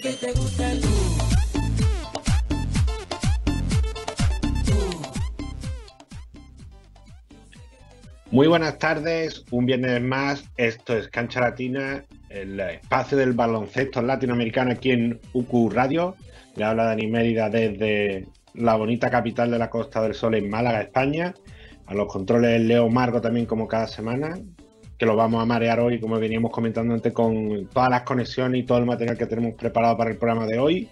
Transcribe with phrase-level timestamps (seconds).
[0.00, 0.80] que te gusta el
[8.30, 10.44] Muy buenas tardes, un viernes más.
[10.58, 16.14] Esto es Cancha Latina, el espacio del baloncesto latinoamericano aquí en UQ Radio.
[16.54, 20.82] Le habla Dani Mérida desde la bonita capital de la Costa del Sol en Málaga,
[20.82, 21.34] España.
[21.86, 24.38] A los controles Leo Margo también como cada semana,
[24.98, 28.64] que lo vamos a marear hoy, como veníamos comentando antes, con todas las conexiones y
[28.64, 30.88] todo el material que tenemos preparado para el programa de hoy.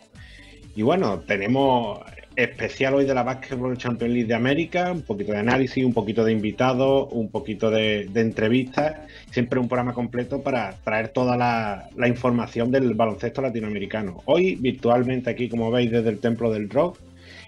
[0.77, 2.01] Y bueno, tenemos
[2.37, 6.23] especial hoy de la Basketball Champions League de América, un poquito de análisis, un poquito
[6.23, 8.97] de invitados, un poquito de, entrevistas,
[9.31, 14.23] siempre un programa completo para traer toda la, información del baloncesto latinoamericano.
[14.27, 16.99] Hoy virtualmente aquí, como veis, desde el Templo del Rock.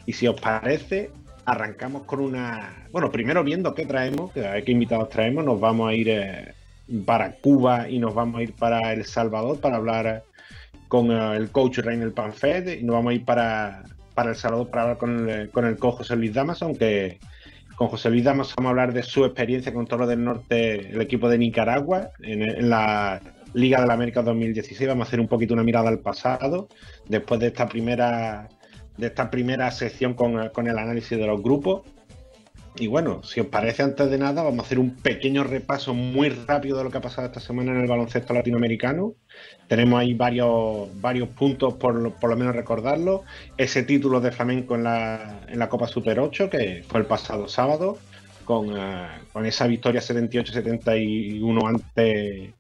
[0.07, 1.11] Y si os parece,
[1.45, 2.87] arrancamos con una.
[2.91, 5.45] Bueno, primero viendo qué traemos, qué invitados traemos.
[5.45, 6.55] Nos vamos a ir eh,
[7.05, 10.25] para Cuba y nos vamos a ir para El Salvador para hablar
[10.89, 14.71] con eh, el coach Reynel Panfed y nos vamos a ir para, para El Salvador
[14.71, 17.19] para hablar con el, con el coach José Luis Damas, aunque
[17.77, 21.01] con José Luis Damas vamos a hablar de su experiencia con Toro del Norte, el
[21.01, 23.21] equipo de Nicaragua, en, la
[23.55, 24.89] Liga de la América 2016.
[24.89, 26.69] Vamos a hacer un poquito una mirada al pasado,
[27.09, 28.49] después de esta primera
[28.97, 31.83] de esta primera sección con, con, el análisis de los grupos.
[32.81, 36.29] Y bueno, si os parece, antes de nada, vamos a hacer un pequeño repaso muy
[36.29, 39.15] rápido de lo que ha pasado esta semana en el baloncesto latinoamericano.
[39.67, 43.25] Tenemos ahí varios, varios puntos, por, por lo menos recordarlo.
[43.57, 47.49] Ese título de flamenco en la, en la Copa Super 8, que fue el pasado
[47.49, 47.99] sábado,
[48.45, 52.55] con, uh, con esa victoria 78-71 ante,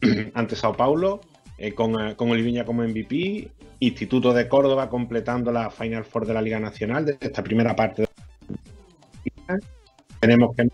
[0.34, 1.20] ante Sao Paulo.
[1.60, 3.50] Eh, con, eh, con Oliviña como MVP,
[3.80, 8.07] Instituto de Córdoba completando la Final Four de la Liga Nacional de esta primera parte.
[10.20, 10.68] Tenemos que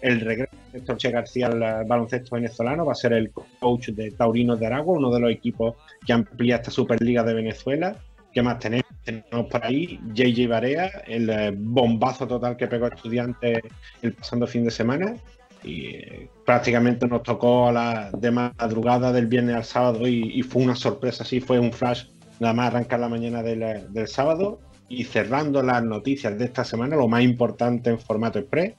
[0.00, 4.58] el regreso de Torche García al baloncesto venezolano va a ser el coach de Taurinos
[4.58, 7.96] de Aragua, uno de los equipos que amplía esta Superliga de Venezuela.
[8.32, 8.86] ¿Qué más tenemos?
[9.04, 13.60] Tenemos por ahí JJ Barea, el eh, bombazo total que pegó estudiantes
[14.00, 15.14] el pasado fin de semana
[15.62, 20.62] y eh, prácticamente nos tocó a la de madrugada del viernes al sábado y, fue
[20.62, 22.06] una sorpresa, sí, fue un flash
[22.40, 24.60] nada más arrancar la mañana del, del, sábado
[24.92, 28.74] y cerrando las noticias de esta semana, lo más importante en formato express,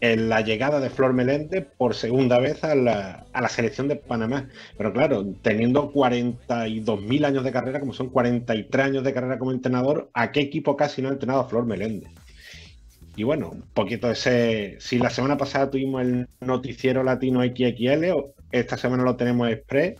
[0.00, 3.96] en la llegada de Flor Meléndez por segunda vez a la, a la selección de
[3.96, 4.48] Panamá.
[4.76, 10.10] Pero claro, teniendo 42.000 años de carrera, como son 43 años de carrera como entrenador,
[10.12, 12.10] ¿a qué equipo casi no ha entrenado Flor Meléndez?
[13.16, 14.76] Y bueno, un poquito ese.
[14.78, 18.12] Si la semana pasada tuvimos el noticiero latino XXL,
[18.52, 19.96] esta semana lo tenemos express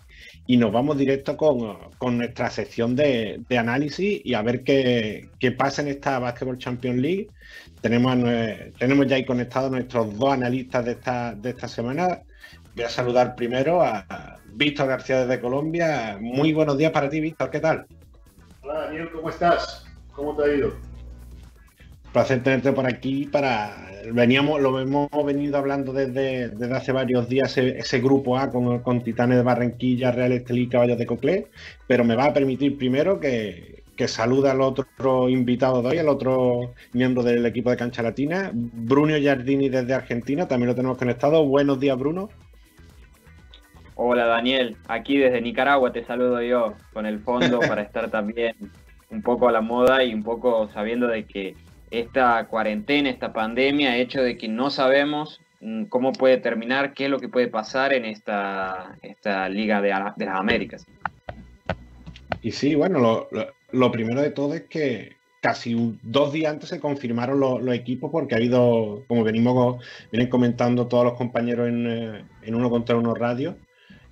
[0.46, 5.88] y nos vamos directo con, nuestra sección de, análisis y a ver qué, pasa en
[5.88, 7.28] esta Basketball Champions League.
[7.80, 8.16] Tenemos,
[8.78, 12.20] tenemos ya ahí conectados nuestros dos analistas de esta, de esta semana.
[12.74, 16.18] Voy a saludar primero a Víctor García desde Colombia.
[16.20, 17.50] Muy buenos días para ti, Víctor.
[17.50, 17.86] ¿Qué tal?
[18.62, 19.10] Hola, Daniel.
[19.12, 19.86] ¿Cómo estás?
[20.12, 20.95] ¿Cómo te ha ido?
[22.16, 23.76] Placer tenerte por aquí para
[24.10, 29.02] veníamos lo hemos venido hablando desde, desde hace varios días ese, grupo A con, con,
[29.02, 31.48] Titanes de Barranquilla, Real Estelí y Caballos de Coclé,
[31.86, 36.08] pero me va a permitir primero que, que salude al otro invitado de hoy, al
[36.08, 41.44] otro miembro del equipo de Cancha Latina, Bruno Giardini desde Argentina, también lo tenemos conectado.
[41.44, 42.30] Buenos días, Bruno.
[43.94, 48.56] Hola Daniel, aquí desde Nicaragua te saludo yo con el fondo para estar también
[49.10, 51.54] un poco a la moda y un poco sabiendo de que
[51.90, 57.10] esta cuarentena, esta pandemia, hecho de que no sabemos mm, cómo puede terminar, qué es
[57.10, 60.84] lo que puede pasar en esta, esta Liga de, las Américas.
[62.42, 63.28] Y sí, bueno,
[63.72, 68.34] lo, primero de todo es que casi dos días antes se confirmaron los, equipos porque
[68.34, 73.14] ha habido, como venimos vienen comentando todos los compañeros en, eh, en uno contra uno
[73.14, 73.56] radio,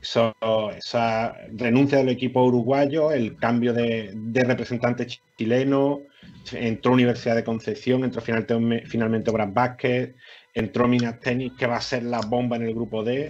[0.05, 6.03] esa renuncia del equipo uruguayo, el cambio de, de representante chileno,
[6.53, 10.15] entró Universidad de Concepción, entró finalmente, finalmente Obras Vázquez,
[10.53, 13.29] entró Minas Tenis, que va a ser la bomba en el grupo D.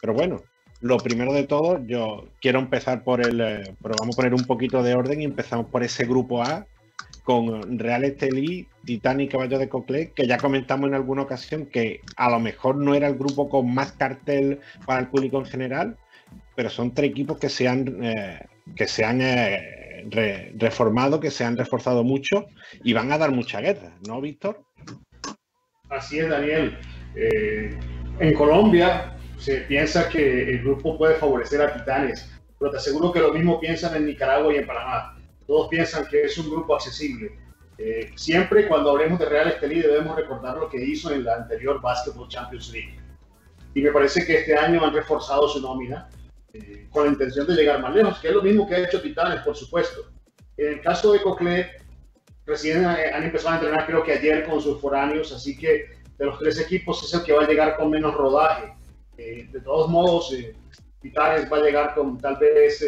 [0.00, 0.42] Pero bueno,
[0.80, 3.40] lo primero de todo, yo quiero empezar por el.
[3.40, 6.66] Eh, pero vamos a poner un poquito de orden y empezamos por ese grupo A
[7.24, 12.00] con Real Estelí, Titán y Caballo de Coclé, que ya comentamos en alguna ocasión que
[12.16, 15.96] a lo mejor no era el grupo con más cartel para el público en general,
[16.56, 19.77] pero son tres equipos que se han, eh, que se han eh,
[20.56, 22.46] reformado, que se han reforzado mucho
[22.84, 24.64] y van a dar mucha guerra, ¿no, Víctor?
[25.90, 26.78] Así es, Daniel.
[27.14, 27.78] Eh,
[28.20, 33.20] en Colombia se piensa que el grupo puede favorecer a Titanes, pero te aseguro que
[33.20, 35.16] lo mismo piensan en Nicaragua y en Panamá.
[35.46, 37.32] Todos piensan que es un grupo accesible.
[37.78, 41.80] Eh, siempre cuando hablemos de Real Estelí debemos recordar lo que hizo en la anterior
[41.80, 42.98] Basketball Champions League.
[43.74, 46.08] Y me parece que este año han reforzado su nómina
[46.58, 49.00] eh, con la intención de llegar más lejos, que es lo mismo que ha hecho
[49.00, 50.10] Titanes, por supuesto.
[50.56, 51.70] En el caso de Cocle,
[52.46, 55.86] recién eh, han empezado a entrenar creo que ayer con sus foráneos, así que
[56.18, 58.74] de los tres equipos es el que va a llegar con menos rodaje.
[59.16, 60.34] Eh, de todos modos,
[61.00, 62.84] Titanes va a llegar con tal vez,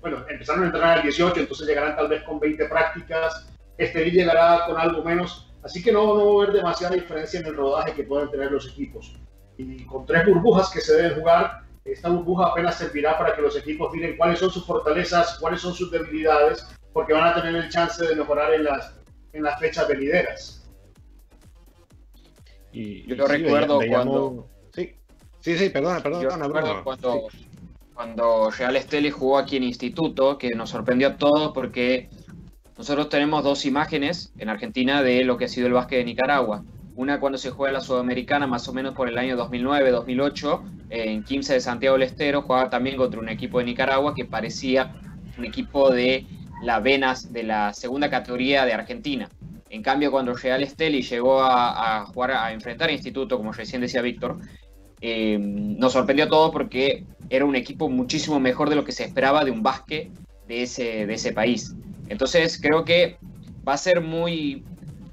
[0.00, 3.48] bueno, empezaron a entrenar el 18, entonces llegarán tal vez con 20 prácticas.
[3.78, 7.46] Este llegará con algo menos, así que no, no va a haber demasiada diferencia en
[7.46, 9.16] el rodaje que pueden tener los equipos.
[9.56, 13.56] Y con tres burbujas que se deben jugar, esta burbuja apenas servirá para que los
[13.56, 17.68] equipos miren cuáles son sus fortalezas, cuáles son sus debilidades, porque van a tener el
[17.68, 18.94] chance de mejorar en las,
[19.32, 20.66] en las fechas venideras.
[22.72, 24.48] Y, yo recuerdo cuando...
[24.72, 24.94] Sí,
[25.40, 26.82] sí, sí, perdona, perdona.
[26.82, 27.28] cuando,
[27.94, 32.08] cuando Real Esteli jugó aquí en Instituto, que nos sorprendió a todos porque
[32.76, 36.64] nosotros tenemos dos imágenes en Argentina de lo que ha sido el básquet de Nicaragua.
[36.96, 41.54] Una cuando se juega la Sudamericana, más o menos por el año 2009-2008, en 15
[41.54, 44.94] de Santiago del Estero, jugaba también contra un equipo de Nicaragua que parecía
[45.36, 46.24] un equipo de
[46.62, 49.28] la Venas de la segunda categoría de Argentina.
[49.70, 54.00] En cambio, cuando Real Esteli llegó a, jugar, a enfrentar a Instituto, como recién decía
[54.00, 54.38] Víctor,
[55.00, 59.02] eh, nos sorprendió a todos porque era un equipo muchísimo mejor de lo que se
[59.02, 60.12] esperaba de un básquet
[60.46, 61.74] de ese, de ese país.
[62.08, 63.16] Entonces, creo que
[63.66, 64.64] va a ser muy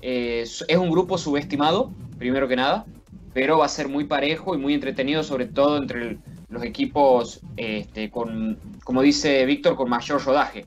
[0.01, 2.86] eh, es un grupo subestimado, primero que nada,
[3.33, 6.18] pero va a ser muy parejo y muy entretenido, sobre todo entre
[6.50, 10.65] los equipos este, con, como dice Víctor, con mayor rodaje.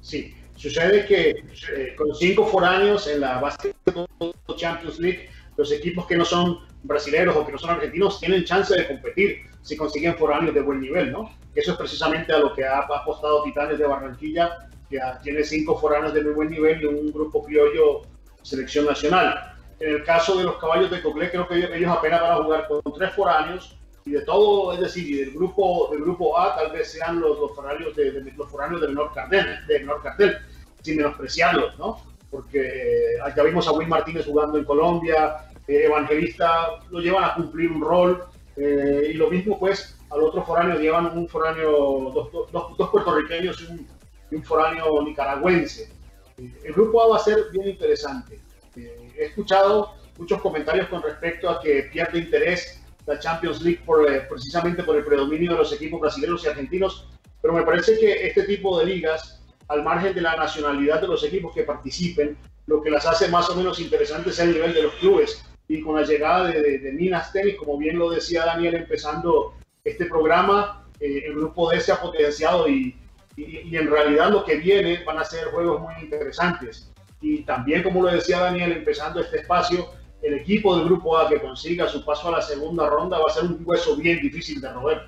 [0.00, 6.16] Sí, sucede que eh, con cinco foráneos en la de Champions League, los equipos que
[6.16, 10.54] no son brasileños o que no son argentinos tienen chance de competir si consiguen foráneos
[10.54, 11.30] de buen nivel, ¿no?
[11.54, 16.14] Eso es precisamente a lo que ha apostado Titanes de Barranquilla, que tiene cinco foráneos
[16.14, 18.02] de muy buen nivel y un grupo criollo
[18.42, 19.54] selección nacional.
[19.80, 22.68] En el caso de los caballos de Coclé, creo que ellos, apenas van a jugar
[22.68, 26.72] con tres foráneos y de todo, es decir, y del grupo, del grupo A tal
[26.72, 30.38] vez sean los, los foráneos de, los foráneos de menor cartel, de menor cartel,
[30.82, 32.00] sin menospreciarlos, ¿no?
[32.30, 37.34] Porque eh, ya vimos a Will Martínez jugando en Colombia, eh, Evangelista lo llevan a
[37.34, 38.24] cumplir un rol,
[38.56, 43.60] eh, y lo mismo pues al otro foráneo llevan un foráneo, dos, dos, dos puertorriqueños
[43.62, 43.88] y un,
[44.30, 45.90] y un foráneo nicaragüense.
[46.64, 48.40] El grupo A va a ser bien interesante.
[48.76, 54.22] Eh, he escuchado muchos comentarios con respecto a que pierde interés la Champions League eh,
[54.28, 57.08] precisamente por el predominio de los equipos brasileños y argentinos,
[57.40, 61.24] pero me parece que este tipo de ligas, al margen de la nacionalidad de los
[61.24, 62.36] equipos que participen,
[62.66, 65.44] lo que las hace más o menos interesantes es el nivel de los clubes.
[65.68, 69.54] Y con la llegada de, Minas Tennis, como bien lo decía Daniel empezando
[69.84, 72.94] este programa, eh, el grupo D se ha potenciado y,
[73.36, 76.90] y, en realidad lo que viene van a ser juegos muy interesantes.
[77.20, 79.90] Y también, como lo decía Daniel, empezando este espacio,
[80.22, 83.32] el equipo del grupo A que consiga su paso a la segunda ronda va a
[83.32, 85.02] ser un hueso bien difícil de roer.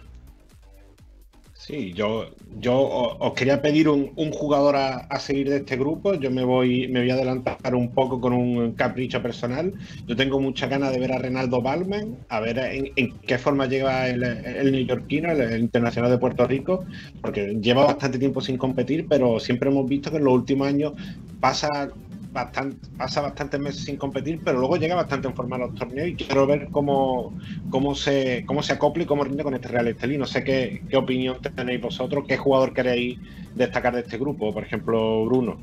[1.67, 2.27] Sí, yo,
[2.61, 6.13] yo os quería pedir un, jugador a, seguir de este grupo.
[6.13, 9.73] Yo me voy, me voy a adelantar un poco con un capricho personal.
[10.07, 14.11] Yo tengo mucha ganas de ver a Renaldo Balman, a ver en, qué forma llega
[14.11, 16.85] el, el neoyorquino, el, internacional de Puerto Rico,
[17.23, 20.93] porque lleva bastante tiempo sin competir, pero siempre hemos visto que en los últimos años
[21.41, 21.89] pasa
[22.35, 26.09] bastante, pasa bastantes meses sin competir, pero luego llega bastante en forma a los torneos
[26.09, 27.33] y quiero ver cómo,
[27.71, 30.19] cómo, se, cómo se acopla y cómo rinde con este Real Estelí.
[30.19, 33.19] No sé qué, qué opinión tenéis vosotros, qué jugador queréis
[33.55, 35.59] destacar de este grupo, por ejemplo, Bruno.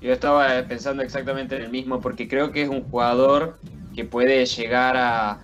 [0.00, 3.58] Yo estaba pensando exactamente en el mismo, porque creo que es un jugador
[3.94, 5.42] que puede llegar a,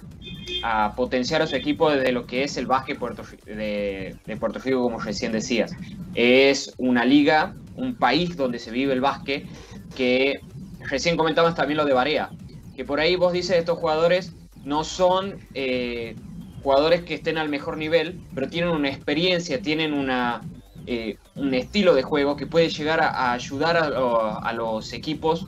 [0.62, 4.98] a potenciar a su equipo desde lo que es el básquet de, Puerto Rico, como
[4.98, 5.74] recién decías.
[6.14, 9.46] Es una liga, un país donde se vive el básquet,
[9.94, 10.40] que
[10.88, 12.30] recién comentabas también lo de Barea,
[12.76, 14.32] que por ahí vos dices estos jugadores
[14.64, 16.16] no son eh,
[16.62, 20.42] jugadores que estén al mejor nivel, pero tienen una experiencia, tienen una,
[20.86, 25.46] eh, un estilo de juego que puede llegar a, ayudar a, los equipos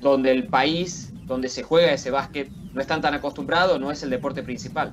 [0.00, 4.10] donde el país, donde se juega ese básquet, no están tan acostumbrados, no es el
[4.10, 4.92] deporte principal.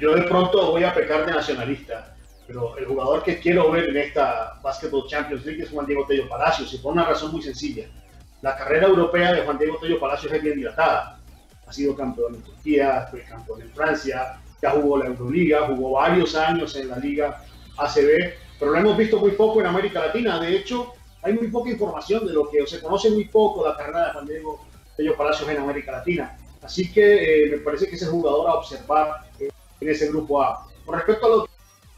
[0.00, 2.11] Yo de pronto voy a pecar de nacionalista
[2.52, 6.28] pero el jugador que quiero ver en esta Basketball Champions League es Juan Diego Tello
[6.28, 7.86] Palacios, y por una razón muy sencilla.
[8.42, 11.18] La carrera europea de Juan Diego Tello Palacios es bien dilatada.
[11.66, 16.34] Ha sido campeón en Turquía, fue campeón en Francia, ya jugó la Euroliga, jugó varios
[16.34, 17.42] años en la Liga
[17.78, 20.38] ACB, pero lo hemos visto muy poco en América Latina.
[20.38, 20.92] De hecho,
[21.22, 24.12] hay muy poca información de lo que, o se conoce muy poco la carrera de
[24.12, 26.36] Juan Diego Tello Palacios en América Latina.
[26.62, 29.48] Así que eh, me parece que es el jugador a observar eh,
[29.80, 30.66] en ese grupo A.
[30.84, 31.51] Con respecto a lo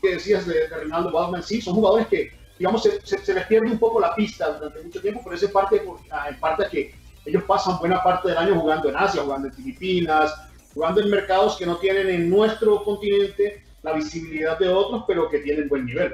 [0.04, 3.78] que decías de, de Ronaldo Baldwin, sí, son jugadores que, digamos, se, les pierde un
[3.78, 6.94] poco la pista durante mucho tiempo, pero ese parte, en parte que
[7.26, 10.34] ellos pasan buena parte del año jugando en Asia, jugando en Filipinas,
[10.74, 15.38] jugando en mercados que no tienen en nuestro continente la visibilidad de otros, pero que
[15.38, 16.12] tienen buen nivel.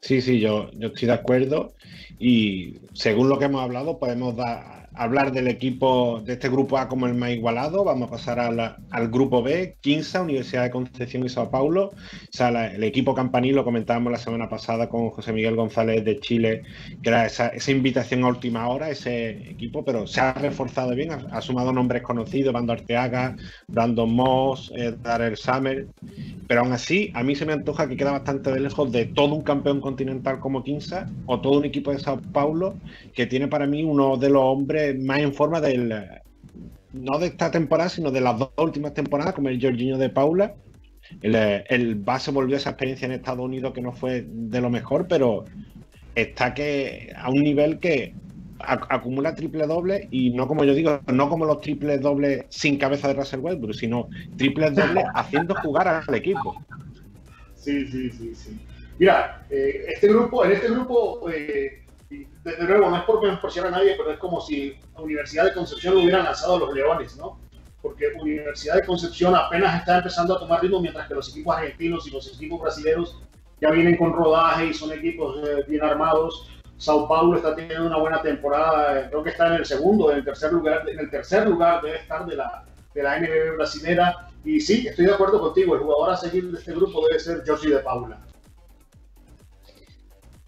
[0.00, 1.74] Sí, sí, yo estoy de acuerdo
[2.18, 6.88] y según lo que hemos hablado podemos dar hablar del equipo de este grupo A
[6.88, 7.84] como el más igualado.
[7.84, 11.86] Vamos a pasar al grupo B, Quinza, Universidad de Concepción y Sao Paulo.
[11.86, 11.92] O
[12.30, 16.62] sea, el equipo Campanil lo comentábamos la semana pasada con José Miguel González de Chile,
[17.02, 21.40] que era esa, invitación a última hora, ese equipo, pero se ha reforzado bien, ha,
[21.40, 23.36] sumado nombres conocidos, Bando Arteaga,
[23.68, 25.86] Brandon Moss, eh, Darrell Summer.
[26.46, 29.34] Pero aún así, a mí se me antoja que queda bastante de lejos de todo
[29.34, 32.74] un campeón continental como Quinza o todo un equipo de Sao Paulo
[33.14, 35.94] que tiene para mí uno de los hombres más en forma del.
[36.92, 40.54] No de esta temporada, sino de las dos últimas temporadas, como el Jorginho de Paula.
[41.20, 44.70] El, el base volvió a esa experiencia en Estados Unidos que no fue de lo
[44.70, 45.44] mejor, pero
[46.14, 48.14] está que a un nivel que
[48.64, 53.08] acumula triple doble y no como yo digo, no como los triples dobles sin cabeza
[53.08, 56.54] de Russell Westbrook, sino triples dobles haciendo jugar al equipo.
[57.56, 58.58] Sí, sí, sí, sí.
[58.98, 61.81] Mira, eh, este grupo, en este grupo eh,
[62.44, 65.54] desde luego, no es por menospreciar a nadie, pero es como si la Universidad de
[65.54, 67.38] Concepción lo hubieran lanzado a los Leones, ¿no?
[67.80, 72.06] Porque Universidad de Concepción apenas está empezando a tomar ritmo, mientras que los equipos argentinos
[72.06, 73.20] y los equipos brasileños
[73.60, 76.48] ya vienen con rodaje y son equipos eh, bien armados.
[76.76, 80.18] Sao Paulo está teniendo una buena temporada, eh, creo que está en el segundo, en
[80.18, 84.28] el tercer lugar, en el tercer lugar debe estar de la, de la NBB brasilera.
[84.44, 87.44] Y sí, estoy de acuerdo contigo, el jugador a seguir de este grupo debe ser
[87.46, 88.18] Josie de Paula.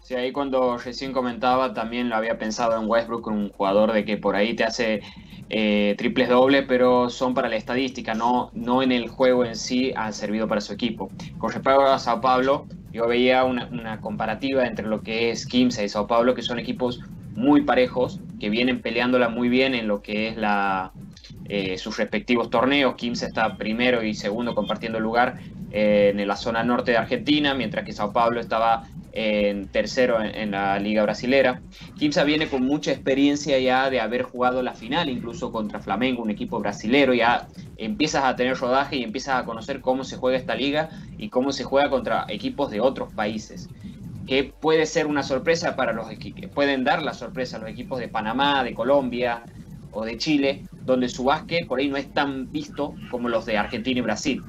[0.05, 4.17] Sí, ahí cuando recién comentaba también lo había pensado en Westbrook, un jugador de que
[4.17, 5.01] por ahí te hace
[5.49, 9.93] eh, triples dobles, pero son para la estadística, no, no en el juego en sí
[9.95, 11.09] ha servido para su equipo.
[11.39, 15.89] Con respecto a Sao Paulo, yo veía una, comparativa entre lo que es Kimsa y
[15.89, 17.01] Sao Paulo, que son equipos
[17.33, 20.91] muy parejos, que vienen peleándola muy bien en lo que es la,
[21.45, 22.93] eh, sus respectivos torneos.
[22.93, 25.39] Kimsa está primero y segundo compartiendo lugar
[25.77, 30.79] en la zona norte de Argentina, mientras que Sao Paulo estaba en tercero en, la
[30.79, 31.61] Liga Brasilera.
[31.97, 36.29] Kimsa viene con mucha experiencia ya de haber jugado la final, incluso contra Flamengo, un
[36.29, 37.13] equipo brasilero.
[37.13, 41.27] Ya empiezas a tener rodaje y empiezas a conocer cómo se juega esta liga y
[41.27, 43.69] cómo se juega contra equipos de otros países.
[44.27, 47.99] Que puede ser una sorpresa para los equipos, pueden dar la sorpresa a los equipos
[47.99, 49.43] de Panamá, de Colombia
[49.91, 53.57] o de Chile, donde su básquet por ahí no es tan visto como los de
[53.57, 54.41] Argentina y Brasil.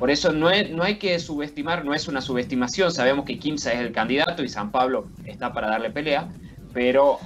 [0.00, 2.90] Por eso no, no hay que subestimar, no es una subestimación.
[2.90, 6.26] Sabemos que Kimsa es el candidato y San Pablo está para darle pelea,
[6.72, 7.18] pero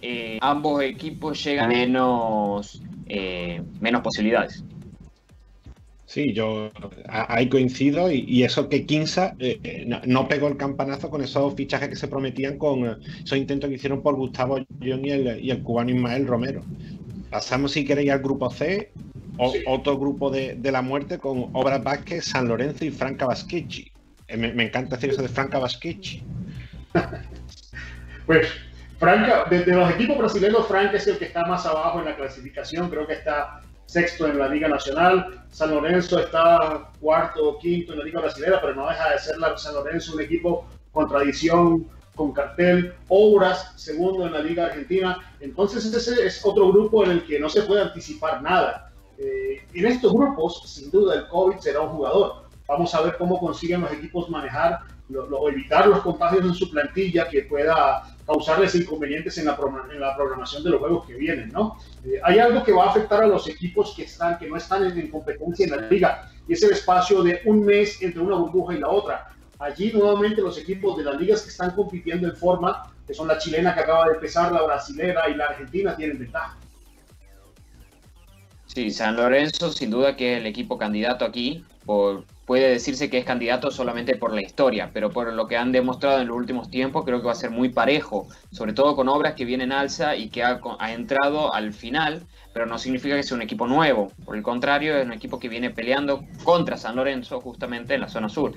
[0.00, 4.62] eh, ambos equipos llegan menos, eh, menos posibilidades.
[6.12, 6.70] Sí, yo
[7.08, 11.96] ahí coincido y, eso que Kinsa eh, no, pegó el campanazo con esos fichajes que
[11.96, 16.26] se prometían con eh, esos intentos que hicieron por Gustavo John y el, cubano Ismael
[16.26, 16.60] Romero.
[17.30, 18.92] Pasamos si queréis al grupo C,
[19.38, 23.90] o, otro grupo de, la muerte con Obras Vázquez, San Lorenzo y Franca Vasquechi.
[24.28, 26.22] Eh, me, encanta decir eso de Franca Vasquechi.
[28.26, 28.48] pues
[28.98, 32.16] Franca, de, de, los equipos brasileños, Franca es el que está más abajo en la
[32.16, 35.44] clasificación, creo que está sexto en la Liga Nacional.
[35.50, 39.38] San Lorenzo está cuarto o quinto en la Liga Brasileña, pero no deja de ser
[39.38, 42.94] la San Lorenzo un equipo con tradición, con cartel.
[43.08, 45.18] Obras, segundo en la Liga Argentina.
[45.40, 48.90] Entonces ese es otro grupo en el que no se puede anticipar nada.
[49.18, 52.42] Eh, en estos grupos, sin duda, el COVID será un jugador.
[52.66, 54.80] Vamos a ver cómo consiguen los equipos manejar
[55.14, 59.58] o evitar los contagios en su plantilla que pueda causarles inconvenientes en la,
[59.92, 61.78] en la programación de los juegos que vienen, ¿no?
[62.04, 64.84] Eh, hay algo que va a afectar a los equipos que, están, que no están
[64.84, 68.74] en, competencia en la liga, y es el espacio de un mes entre una burbuja
[68.74, 69.28] y la otra.
[69.58, 73.38] Allí nuevamente los equipos de las ligas que están compitiendo en forma, que son la
[73.38, 76.56] chilena que acaba de empezar, la brasilera y la argentina, tienen ventaja.
[78.66, 83.16] Sí, San Lorenzo sin duda que es el equipo candidato aquí, por, puede decirse que
[83.16, 86.70] es candidato solamente por la historia, pero por lo que han demostrado en los últimos
[86.70, 90.16] tiempos, creo que va a ser muy parejo, sobre todo con obras que vienen alza
[90.16, 90.60] y que ha,
[90.92, 95.06] entrado al final, pero no significa que sea un equipo nuevo, por el contrario, es
[95.06, 98.52] un equipo que viene peleando contra San Lorenzo justamente en la zona sur.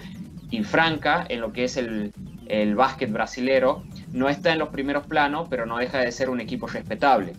[0.52, 2.12] Y Franca, en lo que es el,
[2.48, 6.42] el básquet brasilero, no está en los primeros planos, pero no deja de ser un
[6.42, 7.32] equipo respetable.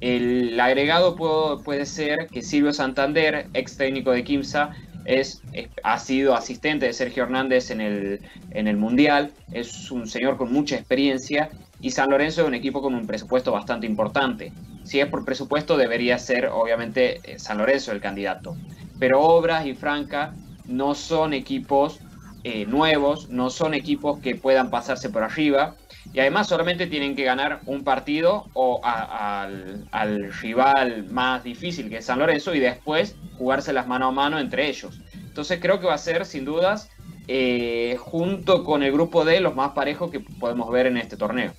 [0.00, 4.70] El agregado puede ser que Silvio Santander, ex técnico de Kimsa,
[5.06, 5.42] es,
[5.82, 8.20] ha sido asistente de Sergio Hernández en el,
[8.50, 12.82] en el Mundial, es un señor con mucha experiencia y San Lorenzo es un equipo
[12.82, 14.52] con un presupuesto bastante importante.
[14.84, 18.56] Si es por presupuesto debería ser obviamente eh, San Lorenzo el candidato,
[18.98, 20.34] pero Obras y Franca
[20.66, 22.00] no son equipos
[22.44, 25.76] eh, nuevos, no son equipos que puedan pasarse por arriba
[26.12, 32.06] y además solamente tienen que ganar un partido o al, rival más difícil que es
[32.06, 35.00] San Lorenzo y después jugárselas mano a mano entre ellos.
[35.14, 36.88] Entonces creo que va a ser sin dudas
[37.28, 41.52] eh, junto con el grupo D los más parejos que podemos ver en este torneo.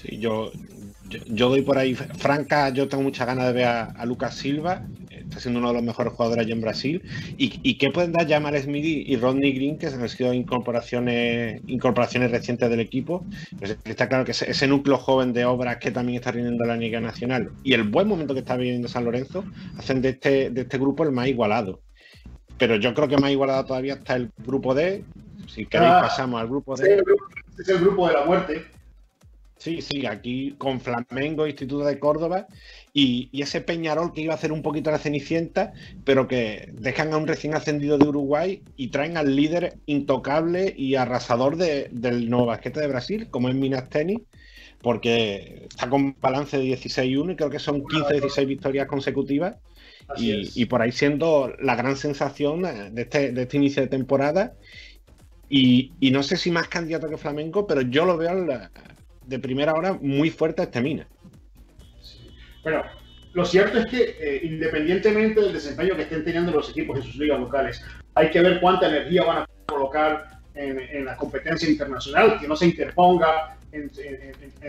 [0.00, 0.50] Sí, yo,
[1.26, 1.94] yo, doy por ahí.
[1.94, 4.82] Franca, yo tengo muchas ganas de ver a Lucas Silva
[5.30, 7.02] está siendo uno de los mejores jugadores allí en Brasil.
[7.38, 12.68] ¿Y, qué pueden dar Jamal Smith y Rodney Green, que han sido incorporaciones, incorporaciones recientes
[12.68, 13.24] del equipo?
[13.58, 17.00] Pues está claro que ese, núcleo joven de obras que también está rindiendo la Liga
[17.00, 19.44] Nacional y el buen momento que está viviendo San Lorenzo
[19.78, 21.80] hacen de este, de este grupo el más igualado.
[22.58, 25.04] Pero yo creo que más igualado todavía está el grupo D.
[25.48, 27.02] Si queréis, ah, pasamos al grupo D.
[27.58, 28.66] es el grupo de la muerte.
[29.60, 32.46] Sí, sí, aquí con Flamengo, Instituto de Córdoba
[32.92, 35.72] y, ese Peñarol que iba a hacer un poquito la Cenicienta,
[36.04, 40.96] pero que dejan a un recién ascendido de Uruguay y traen al líder intocable y
[40.96, 44.20] arrasador del nuevo basquete de Brasil, como es Minas Tenis,
[44.82, 49.56] porque está con balance de 16-1 y creo que son 15-16 victorias consecutivas.
[50.16, 54.54] Y, por ahí siendo la gran sensación de este, de este inicio de temporada.
[55.48, 58.72] Y, no sé si más candidato que Flamengo, pero yo lo veo la,
[59.26, 61.06] de primera hora muy fuerte a este mina.
[62.62, 62.82] Bueno,
[63.32, 67.16] lo cierto es que eh, independientemente del desempeño que estén teniendo los equipos en sus
[67.16, 67.82] ligas locales,
[68.14, 72.66] hay que ver cuánta energía van a colocar en, la competencia internacional, que no se
[72.66, 73.90] interponga en,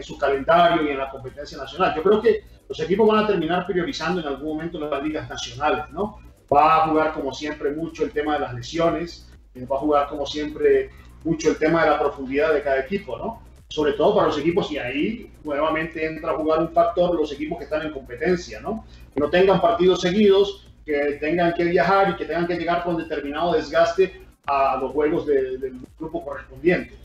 [0.04, 1.94] su calendario y en la competencia nacional.
[1.96, 5.90] Yo creo que los equipos van a terminar priorizando en algún momento las ligas nacionales,
[5.92, 6.20] ¿no?
[6.54, 10.08] Va a jugar como siempre mucho el tema de las lesiones, eh, va a jugar
[10.08, 10.90] como siempre
[11.24, 13.42] mucho el tema de la profundidad de cada equipo, ¿no?
[13.72, 17.58] Sobre todo para los equipos, y ahí nuevamente entra a jugar un factor los equipos
[17.58, 18.86] que están en competencia, ¿no?
[19.14, 22.98] Que no tengan partidos seguidos, que tengan que viajar y que tengan que llegar con
[22.98, 26.96] determinado desgaste a los juegos del grupo correspondiente.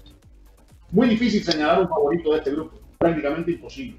[0.91, 3.99] Muy difícil señalar un favorito de este grupo, prácticamente imposible.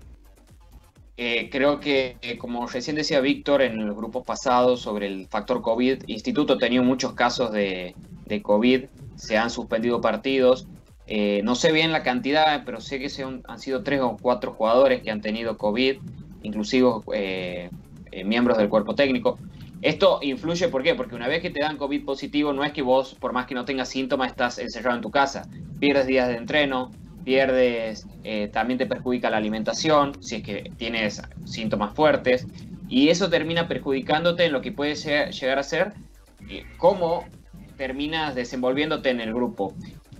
[1.15, 5.62] Eh, creo que, eh, como recién decía Víctor en los grupos pasados sobre el factor
[5.62, 10.67] COVID, Instituto ha tenido muchos casos de, de COVID, se han suspendido partidos,
[11.09, 13.09] eh, no sé bien la cantidad, pero sé que
[13.47, 15.95] han sido tres o cuatro jugadores que han tenido COVID,
[16.43, 17.69] inclusive eh,
[18.11, 19.39] eh, miembros del cuerpo técnico.
[19.81, 20.95] Esto influye, ¿por qué?
[20.95, 23.55] Porque una vez que te dan COVID positivo, no es que vos, por más que
[23.55, 25.47] no tengas síntomas, estás encerrado en tu casa.
[25.79, 26.91] Pierdes días de entreno,
[27.23, 28.05] pierdes,
[28.51, 32.47] también te perjudica la alimentación, si es que tienes síntomas fuertes,
[32.89, 35.93] y eso termina perjudicándote en lo que puede llegar a ser
[36.77, 37.25] cómo
[37.77, 39.73] terminas desenvolviéndote en el grupo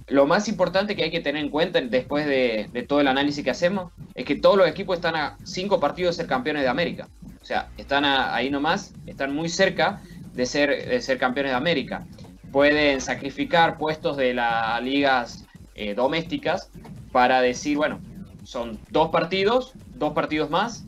[0.08, 3.50] lo más importante que hay que tener en cuenta después de, todo el análisis que
[3.50, 7.08] hacemos es que todos los equipos están a cinco partidos de ser campeones de América.
[7.42, 10.02] O sea, están ahí nomás, están muy cerca
[10.34, 12.06] de ser, de ser campeones de América.
[12.52, 16.72] Pueden sacrificar puestos de las ligas eh, domésticas
[17.12, 18.00] para decir, bueno,
[18.44, 20.86] son dos partidos, dos partidos más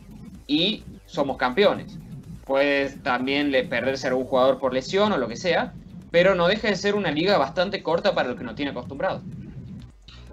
[0.47, 1.97] y somos campeones.
[2.45, 5.73] Puede también perderse algún jugador por lesión o lo que sea,
[6.11, 9.21] pero no deja de ser una liga bastante corta para lo que nos tiene acostumbrado.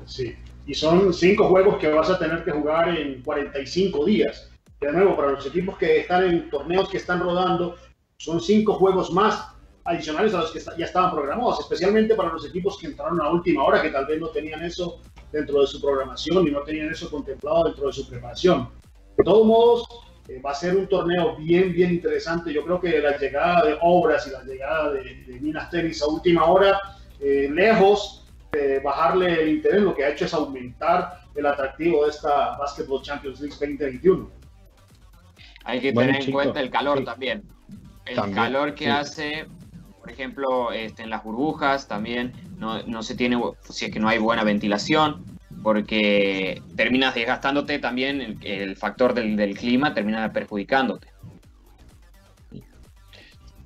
[0.06, 0.34] Sí,
[0.66, 4.50] y son cinco juegos que vas a tener que jugar en 45 días.
[4.80, 7.76] De nuevo, para los equipos que están en torneos que están rodando,
[8.18, 9.48] son cinco juegos más
[9.84, 13.62] adicionales a los que ya estaban programados, especialmente para los equipos que entraron a última
[13.64, 15.00] hora, que tal vez no tenían eso
[15.32, 18.68] dentro de su programación y no tenían eso contemplado dentro de su preparación.
[19.16, 19.88] De todos modos,
[20.28, 22.52] eh, va a ser un torneo bien, bien interesante.
[22.52, 26.44] Yo creo que la llegada de Obras y la llegada de, Minas Tenis a última
[26.46, 26.80] hora,
[27.20, 32.10] eh, lejos de bajarle el interés, lo que ha hecho es aumentar el atractivo de
[32.10, 34.30] esta Basketball Champions League 2021.
[35.64, 37.42] Hay que tener en cuenta el calor también.
[38.06, 39.46] El calor que hace,
[40.00, 44.08] por ejemplo, este, en las burbujas también no, no se tiene, si es que no
[44.08, 45.35] hay buena ventilación
[45.66, 51.08] porque terminas desgastándote también el, factor del, clima, termina perjudicándote.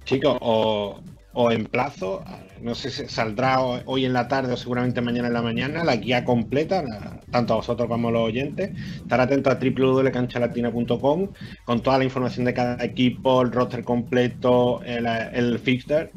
[0.06, 1.02] Chicos, o,
[1.50, 2.24] en plazo,
[2.62, 5.96] no sé si saldrá hoy en la tarde o seguramente mañana en la mañana, la
[5.96, 6.82] guía completa,
[7.30, 8.70] tanto a vosotros como a los oyentes.
[8.96, 11.28] Estar atentos a www.canchalatina.com
[11.66, 16.10] con toda la información de cada equipo, el roster completo, el, el fixture.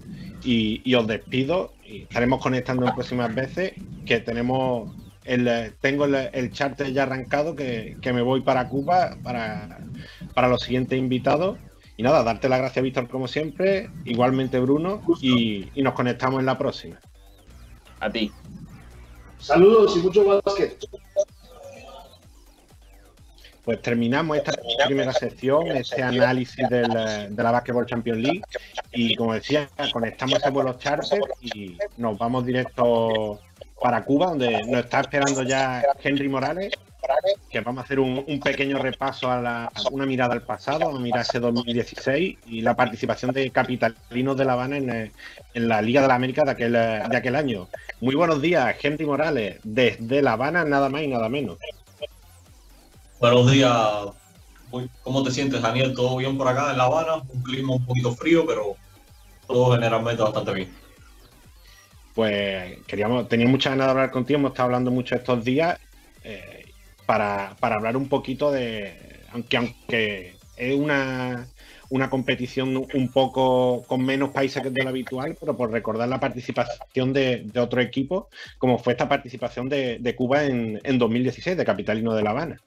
[0.46, 3.74] Y, y, os despido y estaremos conectando en próximas veces
[4.06, 9.80] que tenemos el, tengo el, el charter ya arrancado que, me voy para Cuba para,
[10.34, 11.58] para los siguientes invitados.
[11.96, 13.90] Y nada, darte las gracias, Víctor, como siempre.
[14.06, 15.02] Igualmente, Bruno.
[15.22, 17.00] Y, nos conectamos en la próxima.
[18.00, 18.32] A ti.
[19.38, 20.78] Saludos y mucho básquet.
[23.64, 24.54] pues terminamos esta
[24.86, 26.90] primera sección, este análisis del,
[27.36, 28.42] de la Basketball Champions League
[28.92, 33.40] y como decía, conectamos ese vuelo charter y nos vamos directo
[33.84, 36.72] para Cuba, donde nos está esperando ya Henry Morales,
[37.52, 41.24] que vamos a hacer un, pequeño repaso a, la, una mirada al pasado, a mirar
[41.24, 45.12] ese 2016 y la participación de capitalinos de La Habana en,
[45.54, 47.68] en la Liga de la América de aquel, de aquel año.
[48.00, 51.58] Muy buenos días, Henry Morales, desde La Habana, nada más y nada menos.
[53.20, 53.74] Buenos días.
[55.04, 55.94] ¿Cómo te sientes, Daniel?
[55.94, 57.16] ¿Todo bien por acá en La Habana?
[57.18, 58.78] Un clima un poquito frío, pero
[59.46, 60.83] todo generalmente bastante bien.
[62.14, 65.80] Pues queríamos, tenía muchas ganas de hablar contigo, hemos estado hablando mucho estos días
[66.24, 66.66] eh,
[67.06, 68.94] para, hablar un poquito de,
[69.32, 71.48] aunque, aunque es una,
[71.90, 76.20] una competición un poco con menos países que de lo habitual, pero por recordar la
[76.20, 82.14] participación de, otro equipo, como fue esta participación de, Cuba en, en 2016, de Capitalino
[82.14, 82.62] de La Habana.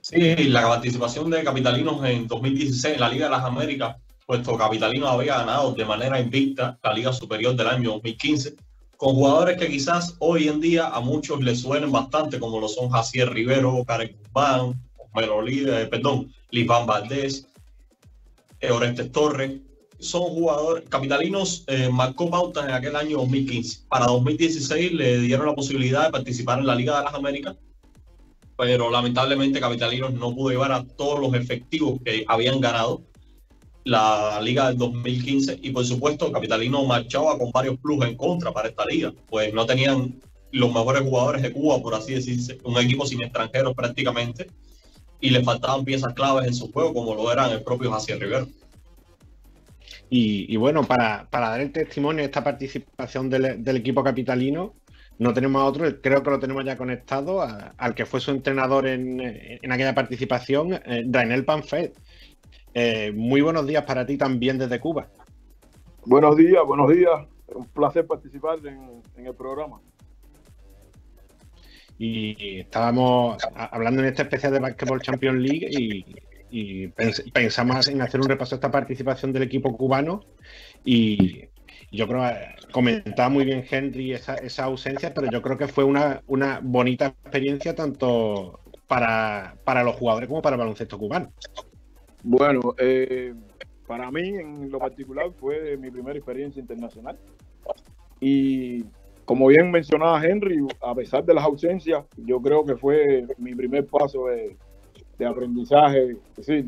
[0.00, 3.96] Sí, la participación de Capitalinos en 2016 en la Liga de las Américas,
[4.30, 8.54] puesto Capitalinos había ganado de manera invicta la Liga Superior del año 2015,
[8.96, 12.90] con jugadores que quizás hoy en día a muchos les suenen bastante, como lo son
[12.90, 14.80] Jacier Rivero, Karen Guzmán,
[15.16, 17.48] Melolí, perdón, Liván Valdés,
[18.60, 19.62] eh, Orestes Torres.
[19.98, 23.80] Son jugadores, Capitalinos eh, marcó pautas en aquel año 2015.
[23.88, 27.56] Para 2016 le dieron la posibilidad de participar en la Liga de las Américas
[28.56, 33.00] pero lamentablemente Capitalinos no pudo llevar a todos los efectivos que habían ganado
[33.90, 38.68] la liga del 2015 y por supuesto Capitalino marchaba con varios plus en contra para
[38.68, 40.14] esta liga, pues no tenían
[40.52, 44.46] los mejores jugadores de Cuba, por así decirse, un equipo sin extranjeros prácticamente,
[45.20, 48.46] y le faltaban piezas claves en su juego, como lo eran el propio Jacier Rivero.
[50.08, 54.74] Y, bueno, para, dar el testimonio de esta participación del, equipo capitalino,
[55.18, 58.86] no tenemos a otro, creo que lo tenemos ya conectado, al que fue su entrenador
[58.86, 59.20] en,
[59.68, 61.92] aquella participación, eh, Rainel Panfet.
[62.74, 65.08] Eh, muy buenos días para ti también desde Cuba.
[66.04, 67.26] Buenos días, buenos días.
[67.48, 69.80] Un placer participar en, el programa.
[71.98, 75.68] Y estábamos hablando en este especial de Basketball Champions League
[76.50, 76.88] y,
[77.32, 80.24] pensamos en hacer un repaso de esta participación del equipo cubano
[80.84, 81.44] y
[81.92, 85.84] yo creo que comentaba muy bien Henry esa, esa, ausencia, pero yo creo que fue
[85.84, 91.32] una, una bonita experiencia tanto para, los jugadores como para el baloncesto cubano.
[92.22, 93.34] Bueno, eh,
[93.86, 97.18] para mí en lo particular fue mi primera experiencia internacional.
[98.20, 98.84] Y
[99.24, 103.86] como bien mencionaba Henry, a pesar de las ausencias, yo creo que fue mi primer
[103.86, 104.56] paso de,
[105.24, 106.16] aprendizaje.
[106.36, 106.66] Es decir,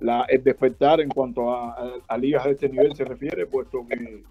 [0.00, 4.22] el despertar en cuanto a, ligas de este nivel se refiere, puesto que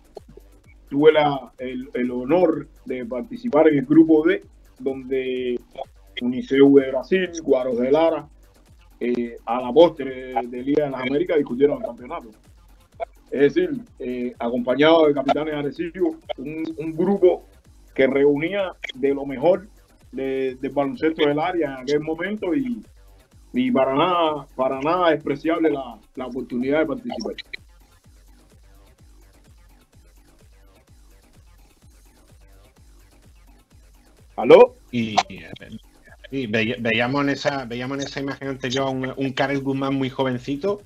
[0.89, 1.11] tuve
[1.59, 4.41] el, honor de participar en el grupo D,
[4.79, 5.59] donde
[6.21, 8.27] Uniceu de Brasil, Guaros de Lara,
[9.05, 12.29] eh, a la postre de Liga de las Américas discutieron el campeonato.
[13.29, 17.43] Es decir, eh, acompañado de capitanes agresivos, un, un, grupo
[17.93, 19.67] que reunía de lo mejor
[20.13, 22.81] del baloncesto del área en aquel momento y,
[23.51, 27.33] y para nada, para nada despreciable la, la oportunidad de participar.
[34.37, 34.75] ¿Aló?
[34.91, 35.17] Y,
[36.47, 40.81] veíamos, en esa, veíamos en esa imagen anterior un, un Karel Guzmán muy jovencito.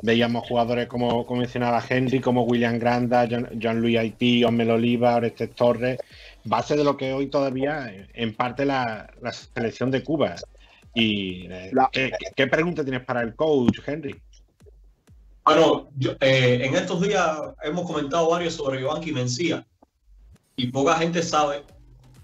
[0.00, 5.98] Veíamos jugadores como, como mencionaba Henry, como William Granda, John-Louis Haití, Osmel Oliva, Orestes Torres,
[6.44, 10.36] base de lo que hoy todavía en parte la, la selección de Cuba.
[10.94, 11.72] Y eh,
[12.36, 14.14] ¿qué, pregunta tienes para el coach, Henry?
[15.44, 15.88] Bueno,
[16.20, 19.66] eh, en estos días hemos comentado varios sobre Giovanni Mencía
[20.56, 21.62] y poca gente sabe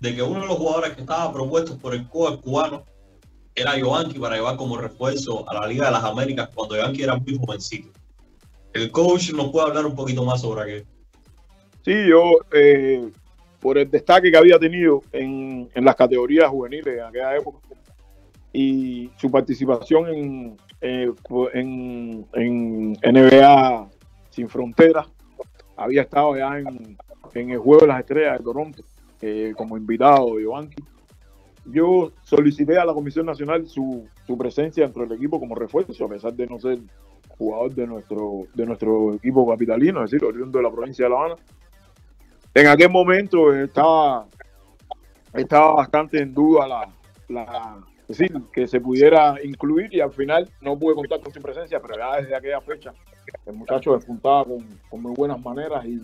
[0.00, 2.84] de que uno de los jugadores que estaba propuesto por el coach cubano
[3.54, 7.16] era Giovanni para llevar como refuerzo a la Liga de las Américas cuando Giovanni era
[7.16, 7.88] muy jovencito.
[8.72, 10.86] El coach nos puede hablar un poquito más sobre qué.
[11.84, 13.10] Sí, yo, eh,
[13.60, 17.58] por el destaque que había tenido en, en las categorías juveniles en aquella época,
[18.52, 21.12] y su participación en, eh,
[21.54, 23.88] en, en, NBA
[24.30, 25.06] Sin Fronteras.
[25.76, 26.96] Había estado ya en,
[27.34, 28.82] en el Juego de las Estrellas de Toronto
[29.20, 30.46] eh, como invitado de.
[31.66, 36.08] Yo solicité a la Comisión Nacional su, su, presencia dentro del equipo como refuerzo, a
[36.08, 36.78] pesar de no ser
[37.36, 41.16] jugador de nuestro, de nuestro equipo capitalino, es decir, oriundo de la provincia de La
[41.16, 41.34] Habana.
[42.54, 44.26] En aquel momento estaba,
[45.34, 46.88] estaba bastante en duda la,
[47.28, 47.78] la,
[48.08, 51.78] es decir, que se pudiera incluir y al final no pude contar con su presencia,
[51.80, 52.94] pero ya desde aquella fecha
[53.44, 56.00] el muchacho despuntaba con, con muy buenas maneras y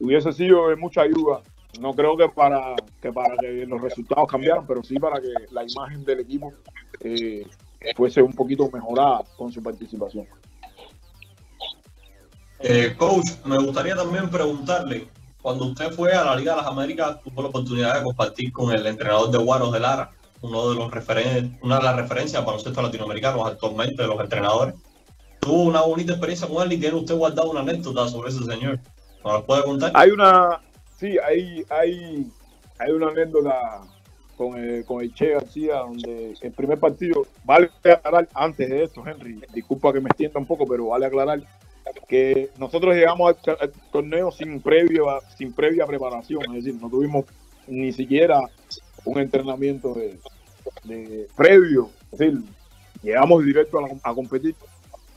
[0.00, 1.42] hubiese sido de mucha ayuda.
[1.80, 5.64] No creo que para que para que los resultados cambiaran, pero sí para que la
[5.64, 6.52] imagen del equipo
[7.00, 7.46] eh,
[7.96, 10.26] fuese un poquito mejorada con su participación.
[12.60, 15.08] Eh, coach, me gustaría también preguntarle,
[15.42, 18.72] cuando usted fue a la Liga de las Américas, tuvo la oportunidad de compartir con
[18.72, 20.10] el entrenador de Guaros de Lara,
[20.40, 24.74] uno de los referen una de las referencias para nosotros latinoamericanos actualmente, de los entrenadores.
[25.40, 28.80] Tuvo una bonita experiencia con él y tiene usted guardado una anécdota sobre ese señor.
[29.22, 29.90] ¿Nos puede contar?
[29.94, 30.60] Hay una,
[30.96, 32.26] sí, hay, hay,
[32.78, 33.82] hay una anécdota
[34.36, 39.04] con el, con el Che García, donde el primer partido, vale aclarar antes de esto,
[39.06, 41.40] Henry, disculpa que me extienda un poco, pero vale aclarar
[42.08, 47.26] que nosotros llegamos al, torneo sin previo sin previa preparación, es decir, no tuvimos
[47.66, 48.40] ni siquiera
[49.04, 50.18] un entrenamiento de,
[51.36, 52.38] previo, es decir,
[53.02, 54.54] llegamos directo a, competir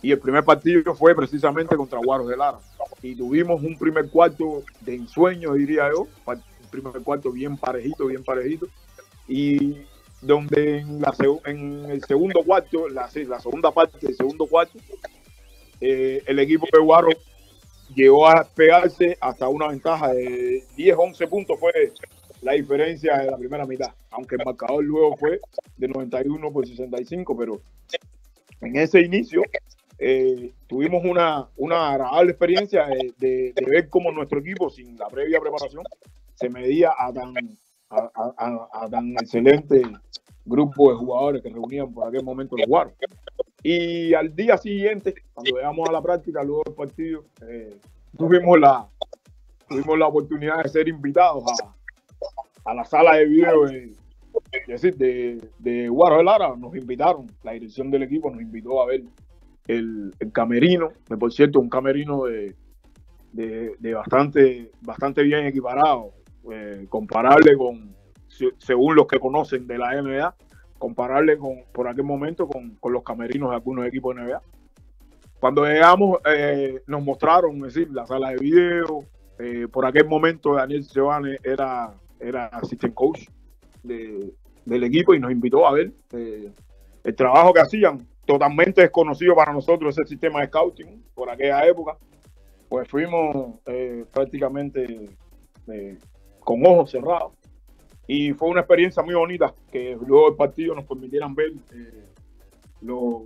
[0.01, 2.59] y el primer partido fue precisamente contra Guaros de Lara.
[3.01, 8.23] Y tuvimos un primer cuarto de ensueño, diría yo, un primer cuarto bien parejito, bien
[8.23, 8.67] parejito.
[9.27, 9.77] Y
[10.21, 11.13] donde en, la,
[11.45, 14.79] en el segundo cuarto, la, la segunda parte del segundo cuarto,
[15.81, 17.09] eh, el equipo de Guaro
[17.93, 21.93] llegó a pegarse hasta una ventaja de 10, 11 puntos fue
[22.41, 25.39] la diferencia de la primera mitad, aunque el marcador luego fue
[25.77, 27.61] de 91 por 65, pero
[28.61, 29.43] en ese inicio
[29.99, 35.83] eh, tuvimos una, una agradable experiencia de, ver cómo nuestro equipo, sin la previa preparación,
[36.35, 37.33] se medía a tan,
[37.89, 39.81] a, tan excelente
[40.45, 42.93] grupo de jugadores que reunían por aquel momento los Guaros.
[43.63, 47.75] Y al día siguiente, cuando llegamos a la práctica, luego del partido, eh,
[48.15, 48.87] tuvimos, la,
[49.67, 53.93] tuvimos la oportunidad de ser invitados a, a la sala de video de,
[54.67, 56.55] decir, de, de Guaro de Lara.
[56.55, 59.03] Nos invitaron, la dirección del equipo nos invitó a ver
[59.67, 62.55] el, camerino, por cierto, un camerino de,
[63.93, 66.13] bastante, bastante bien equiparado,
[66.51, 67.95] eh, comparable con,
[68.57, 70.35] según los que conocen de la NBA,
[70.77, 74.41] compararle con, por aquel momento con, los camerinos de algunos equipos de NBA.
[75.39, 79.03] Cuando llegamos, eh, nos mostraron, decir, la sala de video.
[79.39, 83.27] Eh, por aquel momento, Daniel Sebane era, era assistant coach
[83.83, 88.07] del equipo y nos invitó a ver el trabajo que hacían.
[88.27, 91.97] Totalmente desconocido para nosotros ese sistema de scouting por aquella época.
[92.69, 93.59] Pues fuimos
[94.13, 95.09] prácticamente
[96.41, 97.33] con ojos cerrados
[98.07, 102.05] y fue una experiencia muy bonita que luego del partido nos permitieran ver eh,
[102.81, 103.23] los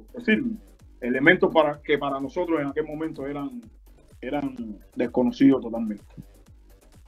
[1.00, 3.62] elementos para, que para nosotros en aquel momento eran,
[4.20, 6.04] eran desconocidos totalmente.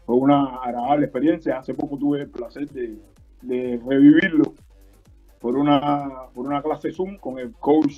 [0.06, 1.58] Fue una agradable experiencia.
[1.58, 3.00] Hace poco tuve el placer de,
[3.86, 4.54] revivirlo
[5.44, 7.96] por una, por una clase Zoom con el coach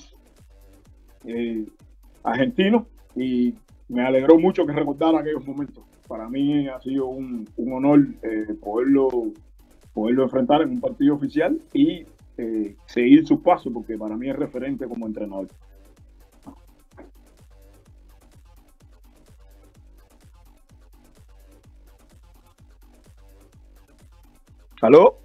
[1.26, 1.64] eh,
[2.24, 3.54] argentino y
[3.88, 5.84] me alegró mucho que recordara aquellos momentos.
[6.08, 9.32] Para mí ha sido un, honor eh, poderlo
[9.94, 12.08] poderlo enfrentar en un partido oficial y
[12.40, 15.48] eh, seguir sus pasos, porque para mí es referente como entrenador.
[24.82, 25.25] ¿Aló?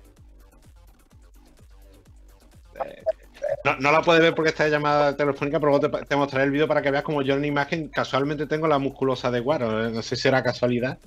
[3.78, 6.90] No, la puedes ver porque está llamada telefónica, pero te, mostraré el vídeo para que
[6.90, 9.87] veas como yo en la imagen casualmente tengo la musculosa de Guaro.
[9.87, 9.90] ¿eh?
[9.90, 10.98] No sé si será casualidad.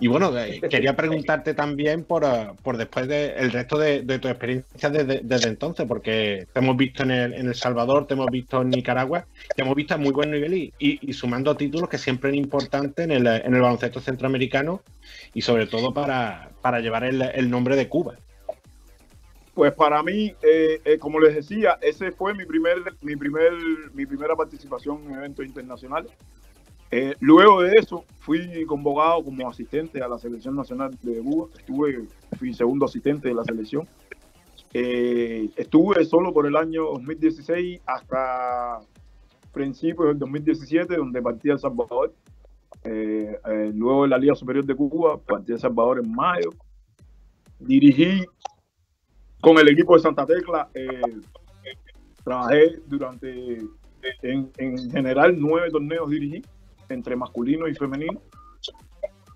[0.00, 4.88] Y bueno, eh, quería preguntarte también por, eh, por después del resto de, tu experiencia
[4.90, 8.70] desde, entonces, porque te hemos visto en el, en el, Salvador, te hemos visto en
[8.70, 12.36] Nicaragua, te hemos visto a muy buen nivel y, y, sumando títulos que siempre es
[12.36, 14.82] importante en el, en el baloncesto centroamericano
[15.32, 18.14] y sobre todo para, para llevar el, el nombre de Cuba.
[19.54, 23.52] Pues para mí, eh, como les decía, ese fue mi primer, mi primer,
[23.92, 26.10] mi primera participación en eventos internacionales.
[26.96, 31.48] Eh, luego de eso, fui convocado como asistente a la selección nacional de Cuba.
[31.58, 32.04] Estuve,
[32.38, 33.88] fui segundo asistente de la selección.
[34.72, 38.78] Eh, estuve solo por el año 2016 hasta
[39.52, 42.14] principios del 2017, donde partí a El Salvador.
[42.84, 43.40] Eh,
[43.74, 46.50] luego en la Liga Superior de Cuba, partí a El Salvador en mayo.
[47.58, 48.24] Dirigí
[49.44, 50.68] con el equipo de Santa Tecla.
[52.24, 53.58] trabajé durante,
[54.22, 56.42] en, en general, nueve torneos dirigí
[56.88, 58.20] entre masculino y femenino.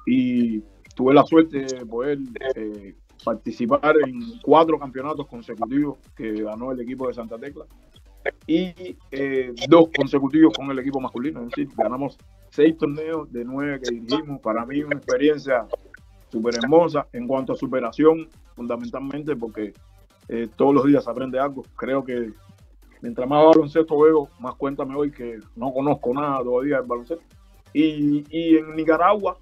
[0.07, 0.63] Y
[0.95, 2.19] tuve la suerte de poder
[2.55, 2.95] eh,
[3.25, 7.67] participar en cuatro campeonatos consecutivos que ganó el equipo de Santa Tecla
[8.47, 11.41] y eh, dos consecutivos con el equipo masculino.
[11.41, 12.17] Es decir, ganamos
[12.51, 14.41] seis torneos de nueve que dirigimos.
[14.41, 15.67] Para mí una experiencia
[16.31, 19.73] súper hermosa en cuanto a superación, fundamentalmente porque
[20.29, 21.65] eh, todos los días aprende algo.
[21.77, 22.33] Creo que
[23.01, 27.25] mientras más baloncesto veo, más cuenta me doy que no conozco nada todavía del baloncesto.
[27.73, 29.37] Y, en Nicaragua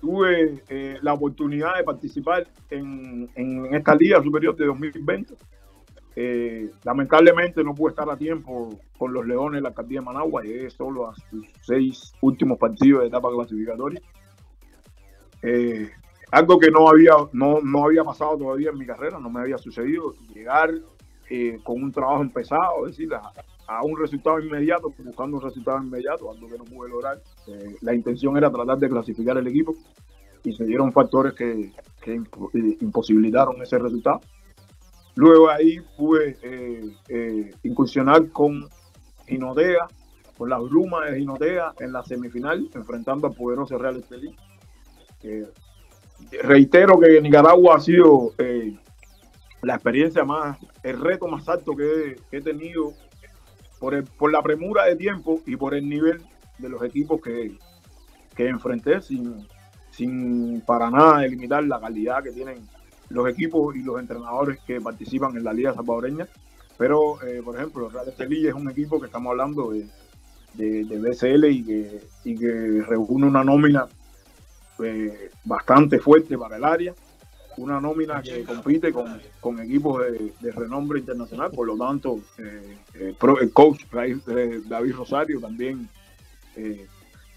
[0.00, 3.28] tuve eh, la oportunidad de participar en,
[3.72, 5.34] esta Liga Superior de 2020.
[6.16, 10.42] eh, lamentablemente no pude estar a tiempo con los Leones en la alcaldía de Managua,
[10.42, 14.00] llegué solo a sus seis últimos partidos de etapa clasificatoria.
[15.42, 15.90] Eh,
[16.30, 19.58] algo que no había, no, no había pasado todavía en mi carrera, no me había
[19.58, 20.70] sucedido, llegar
[21.28, 26.28] eh, con un trabajo empezado, es decir, a, un resultado inmediato, buscando un resultado inmediato,
[26.28, 27.22] algo que no pude lograr.
[27.46, 29.76] Eh, la intención era tratar de clasificar el equipo
[30.42, 32.20] y se dieron factores que, que
[32.80, 34.20] imposibilitaron ese resultado.
[35.14, 38.68] Luego ahí pude eh, eh, incursionar con
[39.26, 39.86] Ginodea,
[40.38, 44.34] con la bruma de Ginodea en la semifinal, enfrentando al poderoso Real Estelí.
[45.22, 45.46] Eh,
[46.42, 48.76] reitero que Nicaragua ha sido eh,
[49.62, 52.92] la experiencia más, el reto más alto que, he tenido
[53.78, 56.22] por, el, por, la premura de tiempo y por el nivel
[56.58, 57.56] de los equipos que,
[58.34, 59.46] que enfrenté sin,
[59.90, 62.58] sin para nada delimitar la calidad que tienen
[63.08, 66.26] los equipos y los entrenadores que participan en la Liga Salvadoreña.
[66.78, 69.86] Pero, eh, por ejemplo, Real Estelí es un equipo que estamos hablando de,
[70.54, 73.86] de, de y que, y que reúne una nómina
[74.84, 76.94] eh, bastante fuerte para el área,
[77.56, 82.76] una nómina que compite con, con equipos de, de, renombre internacional, por lo tanto, eh,
[82.94, 85.88] eh, el coach David Rosario también
[86.56, 86.86] eh,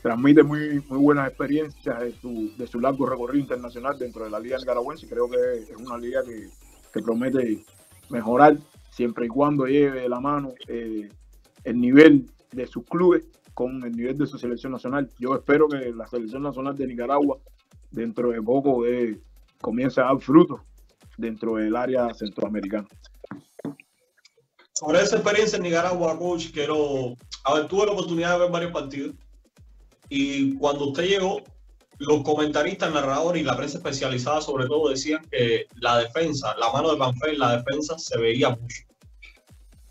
[0.02, 4.40] transmite muy, muy buenas experiencias de su, de su largo recorrido internacional dentro de la
[4.40, 5.08] Liga Nicaragüense.
[5.08, 5.38] Creo que
[5.70, 6.50] es una liga que,
[6.94, 7.64] que promete
[8.10, 8.58] mejorar
[8.90, 11.10] siempre y cuando lleve de la mano eh,
[11.64, 13.24] el nivel de sus clubes
[13.54, 15.10] con el nivel de su selección nacional.
[15.20, 17.38] Yo espero que la selección nacional de Nicaragua
[17.92, 19.20] dentro de poco eh,
[19.62, 20.62] comience a dar frutos
[21.18, 22.88] dentro del área centroamericana.
[24.74, 28.72] Sobre esa experiencia en Nicaragua, coach, quiero, a ver, tuve la oportunidad de ver varios
[28.72, 29.16] partidos
[30.10, 31.42] y cuando usted llegó,
[32.00, 36.92] los comentaristas, narradores y la prensa especializada sobre todo decían que la defensa, la mano
[36.92, 38.84] de Panfel, la defensa se veía mucho.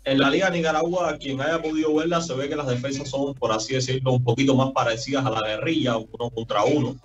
[0.05, 3.33] En la Liga de Nicaragua, quien haya podido verla, se ve que las defensas son,
[3.35, 6.95] por así decirlo, un poquito más parecidas a la guerrilla, uno contra uno.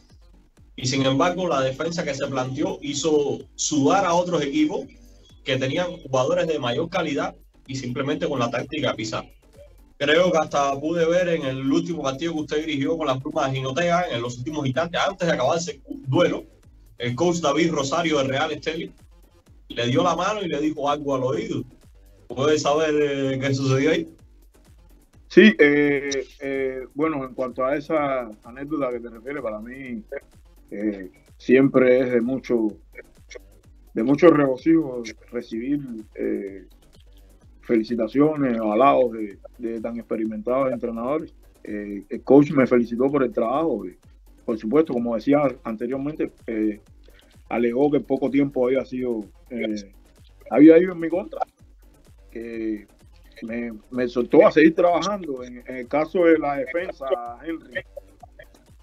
[0.75, 4.87] Y sin embargo, la defensa que se planteó hizo sudar a otros equipos
[5.45, 9.25] que tenían jugadores de mayor calidad y simplemente con la táctica pisar.
[9.97, 13.51] Creo que hasta pude ver en el último partido que usted dirigió con las plumas
[13.51, 16.45] de Ginotea, en los últimos instantes, antes de acabarse el duelo,
[16.99, 18.93] el coach David Rosario de Real Estelí
[19.69, 21.63] le dio la mano y le dijo algo al oído.
[22.29, 24.09] ¿Puedes saber eh, qué sucedió ahí?
[25.29, 30.03] Sí, eh, eh, bueno, en cuanto a esa anécdota que te refieres, para mí
[31.39, 32.69] siempre es de mucho,
[33.95, 35.81] de mucho regocijo recibir
[37.63, 41.35] felicitaciones halagos de, de, tan experimentados entrenadores.
[41.63, 43.85] El coach me felicitó por el trabajo.
[44.45, 46.33] Por supuesto, como decía anteriormente,
[47.49, 49.25] alegó que poco tiempo había sido,
[50.51, 51.41] había ido en mi contra,
[52.31, 52.87] que
[53.43, 55.43] me, me soltó a seguir trabajando.
[55.45, 57.07] En, el caso de la defensa,
[57.45, 57.81] Henry,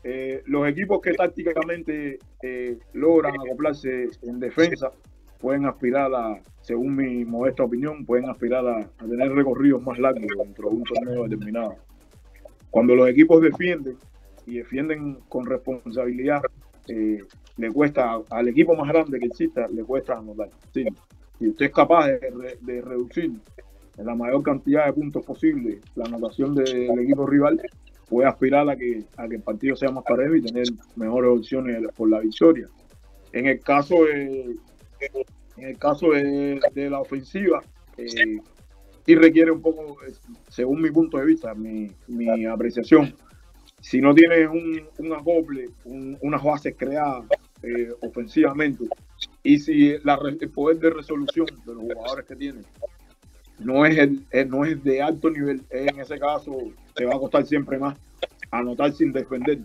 [0.03, 4.91] eh, los equipos que tácticamente eh, logran acoplarse en defensa
[5.39, 10.25] pueden aspirar a, según mi modesta opinión, pueden aspirar a, a tener recorridos más largos
[10.43, 11.75] dentro de un torneo determinado.
[12.69, 13.97] Cuando los equipos defienden
[14.45, 16.41] y defienden con responsabilidad,
[16.87, 17.19] eh,
[17.57, 20.49] le cuesta al equipo más grande que exista, le cuesta anotar.
[20.73, 20.85] Sí.
[21.39, 23.31] Si usted es capaz de, re, de, reducir
[23.97, 27.61] en la mayor cantidad de puntos posible la anotación del equipo rival,
[28.09, 31.81] puede aspirar a que, a que el partido sea más parejo y tener mejores opciones
[31.95, 32.67] por la victoria.
[33.31, 34.55] En el caso de,
[35.57, 37.61] en el caso de, la ofensiva,
[37.97, 38.39] eh,
[39.05, 39.97] sí requiere un poco,
[40.49, 43.13] según mi punto de vista, mi, mi apreciación,
[43.81, 47.25] si no tienes un, un acople, un, unas bases creadas
[47.61, 48.85] eh, ofensivamente,
[49.43, 52.65] y si la, el poder de resolución de los jugadores que tienen
[53.59, 56.57] no es, el, no es de alto nivel, en ese caso
[56.93, 57.97] te va a costar siempre más
[58.51, 59.59] anotar sin defender.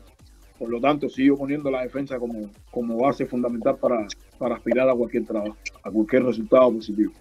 [0.59, 4.07] Por lo tanto, sigo poniendo la defensa como, como base fundamental para,
[4.39, 7.13] para aspirar a cualquier trabajo, a cualquier resultado positivo.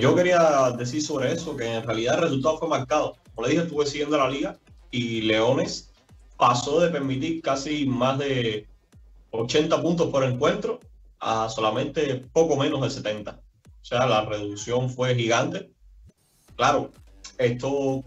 [0.00, 3.16] Yo quería decir sobre eso que en realidad el resultado fue marcado.
[3.34, 4.58] Como le dije, estuve siguiendo la liga
[4.90, 5.92] y Leones
[6.36, 8.66] pasó de permitir casi más de
[9.30, 10.80] 80 puntos por encuentro
[11.20, 13.32] a solamente poco menos de 70.
[13.32, 15.70] O sea, la reducción fue gigante.
[16.56, 16.90] Claro,
[17.38, 18.02] esto,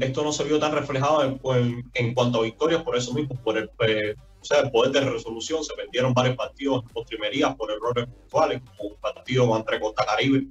[0.00, 3.36] esto no se vio tan reflejado en, en, en, cuanto a victorias por eso mismo,
[3.36, 5.64] por el, eh, o sea, el poder de resolución.
[5.64, 10.48] Se perdieron varios partidos en postrimerías por errores puntuales, como un partido contra Costa Caribe,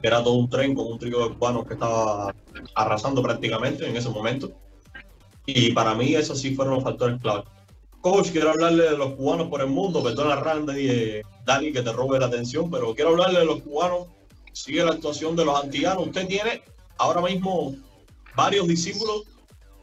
[0.00, 2.34] que era todo un tren con un trío de cubanos que estaba
[2.74, 4.52] arrasando prácticamente en ese momento.
[5.46, 7.44] Y para mí esos sí fueron los factores clave.
[8.00, 11.92] Coach, quiero hablarle de los cubanos por el mundo, perdona Randy eh, Dani que te
[11.92, 14.08] robe la atención, pero quiero hablarle de los cubanos
[14.52, 16.06] sigue la actuación de los antillanos.
[16.06, 16.62] Usted tiene
[16.98, 17.74] ahora mismo
[18.34, 19.24] varios discípulos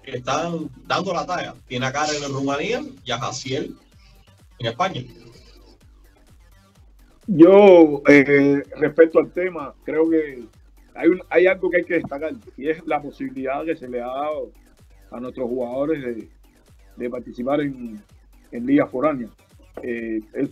[0.04, 1.56] que están dando la talla.
[1.68, 3.76] Tiene a Karen en Rumanía y a Jaciel
[4.60, 5.02] en España.
[7.28, 10.46] Yo, eh, respecto al tema, creo que
[10.96, 14.02] hay, un, hay algo que hay que destacar y es la posibilidad que se le
[14.02, 14.52] ha dado
[15.12, 16.30] a nuestros jugadores de,
[16.98, 18.02] de participar en,
[18.52, 19.32] en ligas foráneas.
[19.82, 20.50] Eh, es,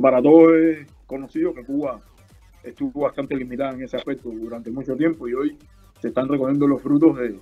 [0.00, 2.00] para todos es conocido que Cuba
[2.62, 5.58] estuvo bastante limitada en ese aspecto durante mucho tiempo y hoy
[6.00, 7.38] se están recogiendo los frutos de,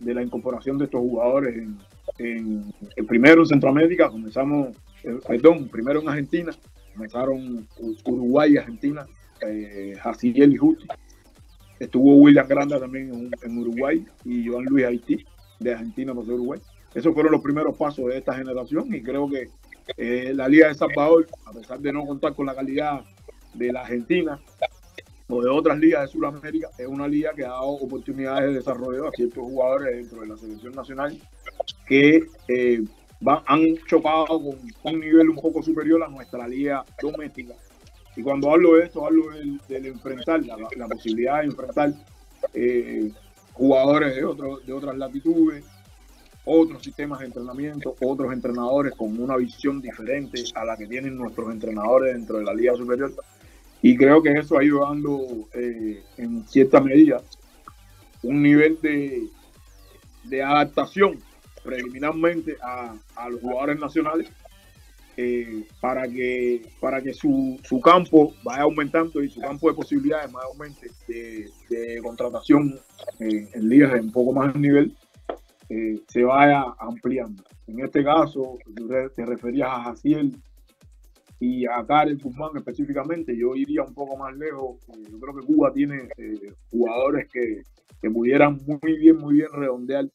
[0.00, 1.78] de la incorporación de estos jugadores en,
[2.18, 2.72] en,
[3.06, 6.52] primero en Centroamérica, comenzamos, eh, perdón, primero en Argentina,
[6.92, 7.66] comenzaron
[8.04, 9.06] Uruguay y Argentina,
[9.40, 10.86] eh, Jaciel y Justi.
[11.80, 15.24] Estuvo William Granda también en, Uruguay y Joan Luis Haití
[15.58, 16.60] de Argentina por Uruguay.
[16.94, 19.48] Esos fueron los primeros pasos de esta generación y creo que
[19.96, 23.04] eh, la Liga de Salvador, a pesar de no contar con la calidad
[23.52, 24.40] de la Argentina
[25.28, 29.08] o de otras ligas de Sudamérica, es una liga que ha dado oportunidades de desarrollo
[29.08, 31.20] a ciertos jugadores dentro de la selección nacional
[31.86, 32.84] que eh,
[33.46, 37.54] han chocado con un nivel un poco superior a nuestra liga doméstica.
[38.16, 39.30] Y cuando hablo de esto, hablo
[39.68, 41.92] del, enfrentar, la, la, posibilidad de enfrentar
[42.52, 43.10] eh,
[43.52, 45.64] jugadores de otras latitudes,
[46.44, 51.50] otros sistemas de entrenamiento, otros entrenadores con una visión diferente a la que tienen nuestros
[51.50, 53.12] entrenadores dentro de la Liga Superior.
[53.82, 57.22] Y creo que eso ha ido dando, eh, en cierta medida,
[58.22, 59.28] un nivel de,
[60.24, 61.18] de adaptación
[61.62, 64.28] preliminarmente a, a, los jugadores nacionales
[65.16, 70.30] eh, para que, para que su, su, campo vaya aumentando y su campo de posibilidades
[70.30, 72.78] más aumente de, de contratación
[73.20, 74.94] eh, en ligas de un poco más nivel
[75.68, 77.42] eh, se vaya ampliando.
[77.66, 78.58] En este caso,
[79.16, 80.36] te referías a Jaciel
[81.40, 84.76] y a Karen Guzmán específicamente, yo iría un poco más lejos.
[85.10, 87.62] Yo creo que Cuba tiene eh, jugadores que,
[88.00, 90.06] que, pudieran muy bien, muy bien redondear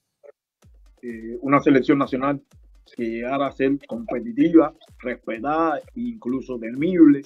[1.02, 2.41] eh, una selección nacional
[2.95, 7.22] que llegara a ser competitiva, respetada e incluso temible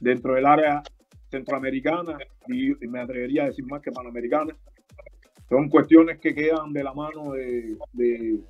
[0.00, 0.82] dentro del área
[1.30, 4.54] centroamericana y me atrevería a decir más que panamericana
[5.48, 8.40] son cuestiones que quedan de la mano de, de,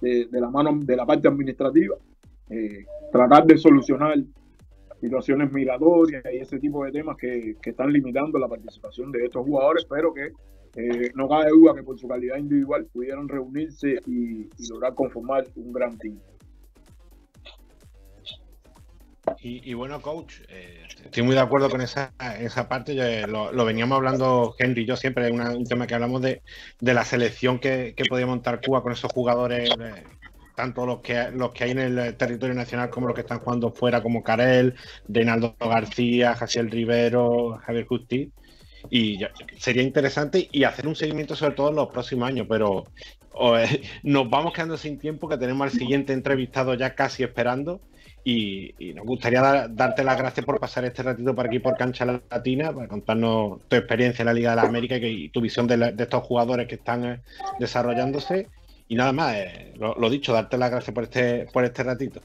[0.00, 1.96] de, la mano de la parte administrativa.
[2.50, 4.16] Eh, tratar de solucionar
[5.00, 9.46] situaciones migratorias y ese tipo de temas que, que están limitando la participación de estos
[9.46, 10.32] jugadores, pero que
[10.76, 15.72] eh, no cabe duda que por su calidad individual pudieron reunirse y lograr conformar un
[15.72, 16.18] gran team.
[19.42, 22.94] Y, bueno, coach, eh, estoy muy de acuerdo con esa, esa parte.
[22.94, 26.42] Yo, eh, lo, veníamos hablando Henry y yo siempre, es un tema que hablamos de,
[26.78, 30.04] de la selección que, que, podía montar Cuba con esos jugadores, eh,
[30.54, 33.70] tanto los que, los que hay en el territorio nacional como los que están jugando
[33.72, 34.74] fuera, como Carel,
[35.08, 38.30] Reinaldo García, Jaciel Rivero, Javier Justi.
[38.90, 42.84] Y ya, sería interesante y hacer un seguimiento sobre todo en los próximos años, pero
[44.02, 47.80] nos vamos quedando sin tiempo que tenemos al siguiente entrevistado ya casi esperando.
[48.22, 52.04] Y, nos gustaría dar, darte las gracias por pasar este ratito por aquí por Cancha
[52.04, 55.66] Latina, para contarnos tu experiencia en la Liga de la América y, y tu visión
[55.66, 57.20] de, la, de, estos jugadores que están eh,
[57.58, 58.48] desarrollándose.
[58.90, 62.20] Y nada más, eh, lo, dicho, darte las gracias por este, por este ratito.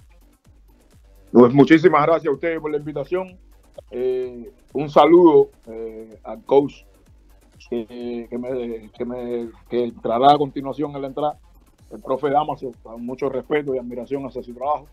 [1.32, 3.38] Pues muchísimas gracias a ustedes por la invitación.
[3.92, 6.74] Eh, un saludo eh, al coach
[7.70, 11.38] que, me, que, me, entrará a continuación en la entrada,
[11.92, 14.88] el profe Damaso, con mucho respeto y admiración hacia su trabajo.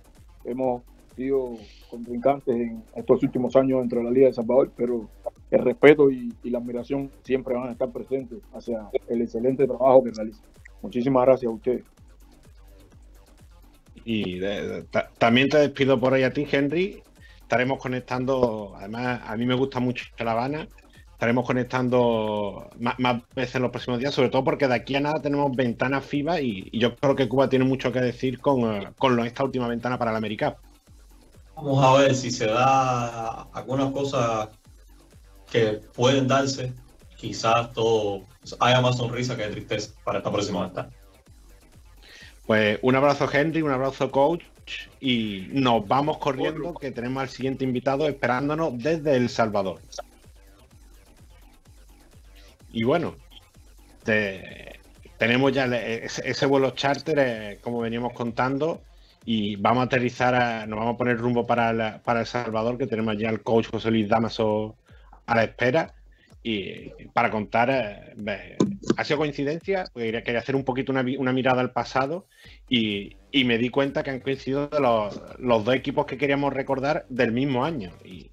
[0.44, 0.82] Hemos
[1.16, 1.56] sido
[1.90, 5.08] contrincantes en estos últimos años dentro de la Liga de Salvador, pero
[5.50, 10.10] el respeto y, la admiración siempre van a estar presentes hacia el excelente trabajo que
[10.10, 10.42] realiza.
[10.80, 11.84] Muchísimas gracias a ustedes.
[14.04, 14.84] Y de,
[15.18, 17.02] también te despido por ahí a ti, Henry.
[17.40, 20.66] Estaremos conectando, además a mí me gusta mucho La Habana,
[21.22, 25.00] estaremos conectando más, más, veces en los próximos días, sobre todo porque de aquí a
[25.00, 28.92] nada tenemos ventanas FIBA y, y yo creo que Cuba tiene mucho que decir con,
[28.98, 30.56] con esta última ventana para el América.
[31.54, 34.48] Vamos a ver si se da algunas cosas
[35.48, 36.72] que pueden darse.
[37.16, 38.22] Quizás todo
[38.58, 40.90] haya más sonrisa que tristeza para esta próxima ventana.
[42.48, 44.42] Pues un abrazo Henry, un abrazo coach
[45.00, 49.78] y nos vamos corriendo que tenemos al siguiente invitado esperándonos desde El Salvador.
[52.72, 53.16] Y bueno,
[54.02, 54.80] te,
[55.18, 58.82] tenemos ya ese, vuelo charter, eh, como veníamos contando,
[59.24, 62.86] y vamos a aterrizar, a, nos vamos a poner rumbo para, para El Salvador, que
[62.86, 64.76] tenemos ya al coach José Luis Damaso
[65.26, 65.94] a la espera.
[66.44, 68.56] Y para contar, eh,
[68.96, 72.26] ha sido coincidencia, quería, quería hacer un poquito una, mirada al pasado
[72.68, 77.06] y, y, me di cuenta que han coincidido los, los, dos equipos que queríamos recordar
[77.08, 77.92] del mismo año.
[78.04, 78.31] Y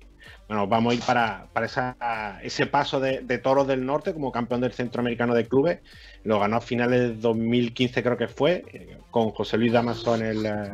[0.49, 4.61] bueno, vamos a ir para, para ese paso de, de, Toros del Norte como campeón
[4.61, 5.77] del Centroamericano de Clubes.
[6.23, 10.25] Lo ganó a finales de 2015, creo que fue, eh, con José Luis Damaso en
[10.25, 10.73] el, eh,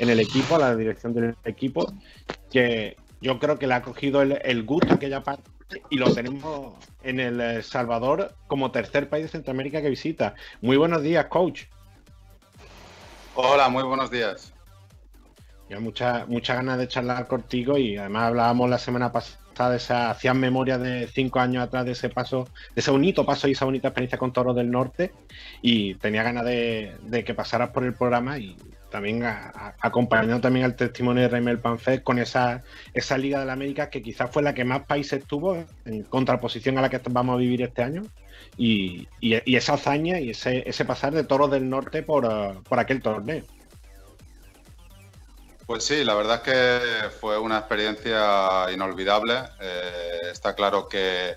[0.00, 1.90] en el equipo, la dirección del equipo,
[2.50, 5.50] que yo creo que le ha cogido el, gusto a aquella parte
[5.88, 10.34] y lo tenemos en El Salvador como tercer país de Centroamérica que visita.
[10.60, 11.62] Muy buenos días, coach.
[13.34, 14.52] Hola, muy buenos días.
[15.68, 20.10] Ya muchas mucha ganas de charlar contigo y además hablábamos la semana pasada de esa,
[20.10, 23.64] hacían memoria de cinco años atrás de ese paso, de ese bonito paso y esa
[23.64, 25.12] bonita experiencia con Toro del Norte
[25.62, 28.56] y tenía ganas de, que pasaras por el programa y
[28.90, 32.62] también a, acompañando también al testimonio de Raimel Panfet con esa,
[32.94, 36.78] esa Liga de la América que quizás fue la que más países tuvo en contraposición
[36.78, 38.02] a la que vamos a vivir este año
[38.56, 42.78] y, y, y esa hazaña y ese, ese, pasar de Toros del Norte por, por
[42.78, 43.42] aquel torneo.
[45.66, 49.34] Pues sí, la verdad es que fue una experiencia inolvidable.
[49.60, 51.36] Eh, está claro que,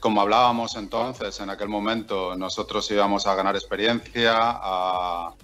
[0.00, 5.34] como hablábamos entonces, en aquel momento, nosotros íbamos a ganar experiencia, a,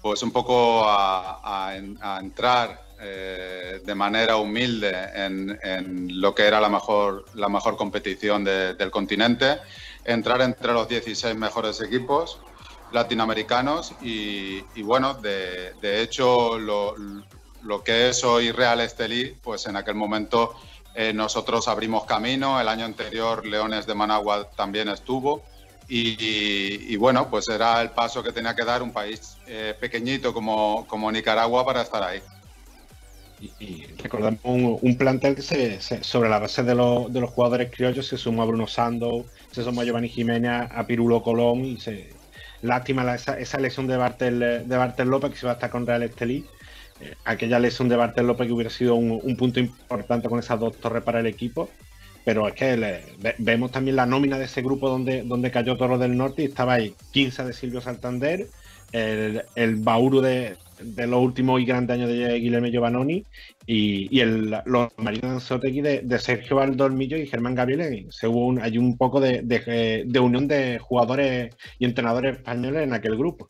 [0.00, 1.74] pues un poco a,
[2.22, 8.42] entrar eh, de manera humilde en, en, lo que era la mejor, la mejor competición
[8.42, 9.58] de, del continente,
[10.06, 12.40] entrar entre los 16 mejores equipos
[12.90, 16.94] latinoamericanos y, y bueno, de, de hecho lo,
[17.62, 20.54] lo que es hoy Real Estelí, pues en aquel momento
[20.94, 22.60] eh, nosotros abrimos camino.
[22.60, 25.42] El año anterior Leones de Managua también estuvo.
[25.92, 30.86] Y, bueno, pues era el paso que tenía que dar un país eh, pequeñito como,
[30.86, 32.20] como, Nicaragua para estar ahí.
[33.40, 37.72] Y, y recordamos un, plantel que se, sobre la base de, lo, de, los jugadores
[37.74, 41.76] criollos se sumó a Bruno Sando, se sumó a Giovanni Jiménez, a Pirulo Colón.
[42.62, 45.88] Lástima esa, esa, lesión de Bartel, de Bartel López que se va a estar con
[45.88, 46.46] Real Estelí
[47.24, 50.76] aquella lesión de Bartel López que hubiera sido un, un, punto importante con esas dos
[50.76, 51.70] torres para el equipo.
[52.24, 55.76] Pero es que le, ve, vemos también la nómina de ese grupo donde, donde cayó
[55.76, 58.46] Toro del Norte y estaba ahí 15 de Silvio Santander,
[58.92, 63.24] el, el de, de, los últimos y grandes años de Guillermo Giovannoni
[63.66, 68.06] y, y el, los marinos de, de, de Sergio Valdolmillo y Germán Gabriel.
[68.10, 72.92] Se hubo un, hay un poco de, de unión de jugadores y entrenadores españoles en
[72.92, 73.48] aquel grupo.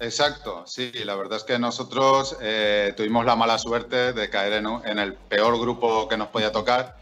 [0.00, 4.66] Exacto, sí, la verdad es que nosotros eh, tuvimos la mala suerte de caer en,
[4.86, 6.96] en, el peor grupo que nos podía tocar.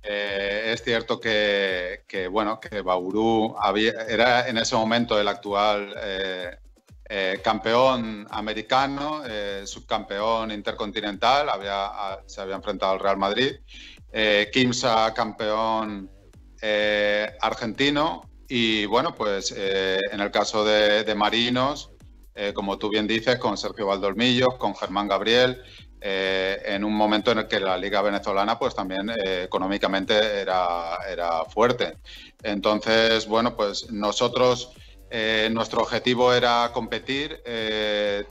[0.00, 7.40] Eh, es cierto que, bueno, que Bauru había, era en ese momento el actual eh,
[7.42, 9.22] campeón americano,
[9.64, 13.56] subcampeón intercontinental, había, se había enfrentado al Real Madrid,
[14.52, 16.08] Kimsa campeón
[17.40, 21.90] argentino y bueno, pues en el caso de, de Marinos,
[22.38, 25.62] eh, como tú bien dices, con Sergio Valdolmillo, con Germán Gabriel,
[26.02, 30.98] eh, en un momento en el que la liga venezolana pues también eh, económicamente era,
[31.10, 31.96] era, fuerte.
[32.42, 34.70] Entonces, bueno, pues nosotros,
[35.50, 37.42] nuestro objetivo era competir.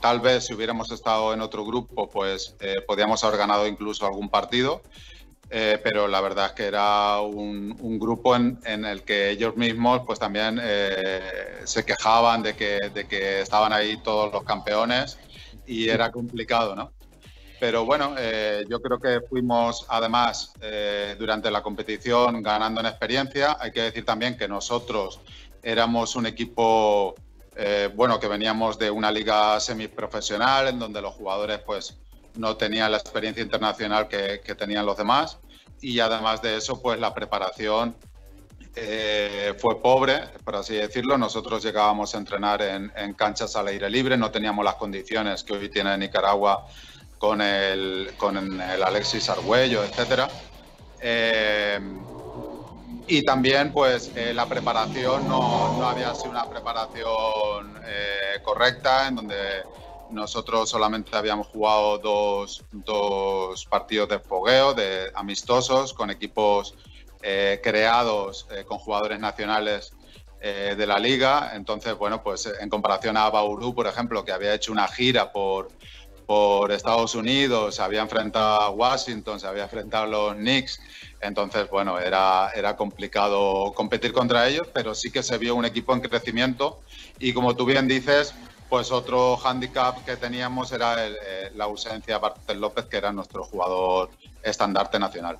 [0.00, 2.54] tal vez si hubiéramos estado en otro grupo, pues
[2.86, 4.82] podíamos haber ganado incluso algún partido.
[5.48, 9.56] Eh, pero la verdad es que era un, un grupo en, en, el que ellos
[9.56, 15.18] mismos pues también eh, se quejaban de que, de que, estaban ahí todos los campeones
[15.64, 16.90] y era complicado, ¿no?
[17.60, 23.56] Pero bueno, eh, yo creo que fuimos además eh, durante la competición ganando en experiencia.
[23.60, 25.20] Hay que decir también que nosotros
[25.62, 27.14] éramos un equipo,
[27.94, 31.96] bueno, que veníamos de una liga semiprofesional en donde los jugadores pues
[32.36, 35.38] no tenía la experiencia internacional que, tenían los demás
[35.80, 37.96] y además de eso, pues la preparación
[38.74, 41.18] eh, fue pobre, por así decirlo.
[41.18, 45.68] Nosotros llegábamos a entrenar en, canchas al aire libre, no teníamos las condiciones que hoy
[45.68, 46.66] tiene Nicaragua
[47.18, 50.30] con el, con el Alexis Argüello, etc.
[51.00, 51.80] Eh,
[53.08, 57.76] y también, pues, eh, la preparación no, no, había sido una preparación
[58.42, 59.36] correcta, en donde
[60.10, 66.74] nosotros solamente habíamos jugado dos, dos partidos de fogueo, de amistosos, con equipos
[67.22, 69.92] eh, creados eh, con jugadores nacionales
[70.40, 71.52] eh, de la liga.
[71.54, 75.70] Entonces, bueno, pues en comparación a Bauru, por ejemplo, que había hecho una gira por,
[76.26, 80.78] por Estados Unidos, se había enfrentado a Washington, se había enfrentado a los Knicks.
[81.20, 85.94] Entonces, bueno, era, era complicado competir contra ellos, pero sí que se vio un equipo
[85.94, 86.82] en crecimiento.
[87.18, 88.34] Y como tú bien dices,
[88.68, 93.12] pues otro hándicap que teníamos era el, eh, la ausencia de Bartel López, que era
[93.12, 94.10] nuestro jugador
[94.42, 95.38] estandarte nacional.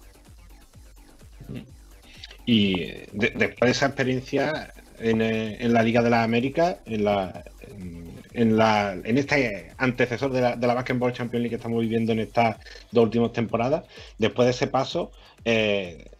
[2.44, 2.78] Y
[3.12, 7.44] de, después de esa experiencia en, eh, en, la Liga de la América, en, la,
[7.60, 11.80] en, en, la, en este antecesor de la, de la Basketball Champions League que estamos
[11.80, 12.56] viviendo en estas
[12.92, 13.84] dos últimas temporadas.
[14.18, 15.10] Después de ese paso,
[15.44, 16.10] eh,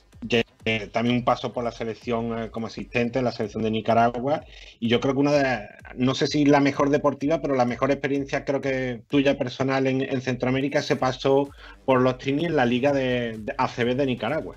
[0.92, 4.44] también un paso por la selección eh, como asistente, la selección de Nicaragua.
[4.80, 7.92] Y yo creo que una de, no sé si la mejor deportiva, pero la mejor
[7.92, 11.48] experiencia creo que tuya personal en, Centroamérica se pasó
[11.84, 14.56] por los trinis en la liga de, ACB de Nicaragua.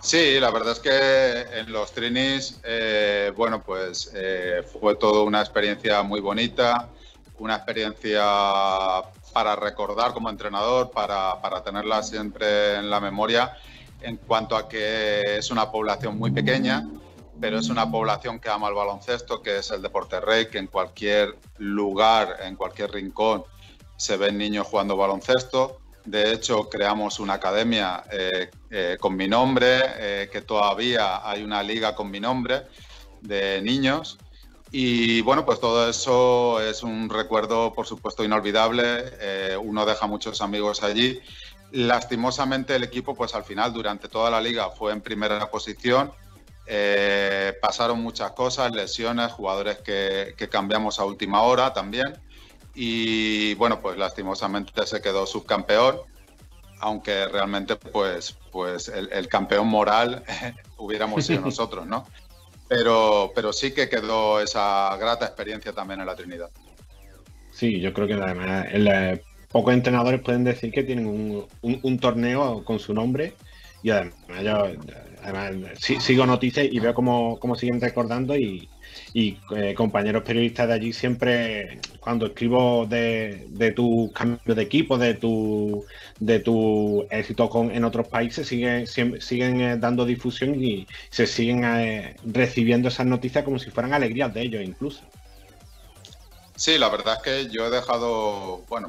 [0.00, 5.40] Sí, la verdad es que en los trinis, eh, bueno, pues eh, fue todo una
[5.40, 6.88] experiencia muy bonita,
[7.38, 8.22] una experiencia
[9.32, 13.56] para recordar como entrenador, para, para tenerla siempre en la memoria
[14.00, 16.88] en cuanto a que es una población muy pequeña,
[17.40, 20.66] pero es una población que ama el baloncesto, que es el deporte rey, que en
[20.66, 23.44] cualquier lugar, en cualquier rincón,
[23.96, 25.78] se ven niños jugando baloncesto.
[26.04, 31.62] De hecho, creamos una academia eh, eh, con mi nombre, eh, que todavía hay una
[31.62, 32.62] liga con mi nombre
[33.20, 34.18] de niños.
[34.70, 39.56] Y bueno, pues todo eso es un recuerdo, por supuesto, inolvidable.
[39.62, 41.20] uno deja muchos amigos allí
[41.72, 46.12] Lastimosamente el equipo, pues al final, durante toda la liga fue en primera posición.
[46.66, 52.14] Eh, pasaron muchas cosas, lesiones, jugadores que, cambiamos a última hora también.
[52.74, 55.98] Y bueno, pues lastimosamente se quedó subcampeón,
[56.80, 60.22] aunque realmente pues, pues el, campeón moral
[60.78, 62.06] hubiéramos sido nosotros, ¿no?
[62.68, 66.50] Pero, pero sí que quedó esa grata experiencia también en la Trinidad.
[67.50, 68.66] Sí, yo creo que además
[69.50, 71.06] pocos entrenadores pueden decir que tienen
[71.62, 73.34] un, torneo con su nombre
[73.82, 78.68] y además yo sigo noticias y veo cómo, siguen recordando y,
[79.14, 85.14] eh, compañeros periodistas de allí siempre cuando escribo de, de tu cambio de equipo, de
[85.14, 85.84] tu
[86.20, 91.64] de tu éxito con, en otros países, siguen, siguen eh, dando difusión y se siguen
[91.64, 95.02] eh, recibiendo esas noticias como si fueran alegrías de ellos incluso.
[96.58, 98.88] Sí, la verdad es que yo he dejado, bueno,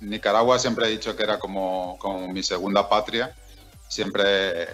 [0.00, 1.96] Nicaragua siempre he dicho que era como,
[2.32, 3.32] mi segunda patria.
[3.86, 4.66] Siempre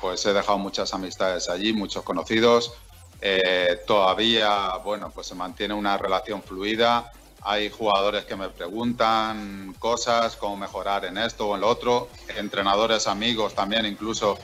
[0.00, 2.72] pues he dejado muchas amistades allí, muchos conocidos.
[3.20, 7.10] Eh, todavía, bueno, pues se mantiene una relación fluida.
[7.40, 12.10] Hay jugadores que me preguntan cosas, cómo mejorar en esto o en lo otro.
[12.36, 14.38] Entrenadores, amigos también incluso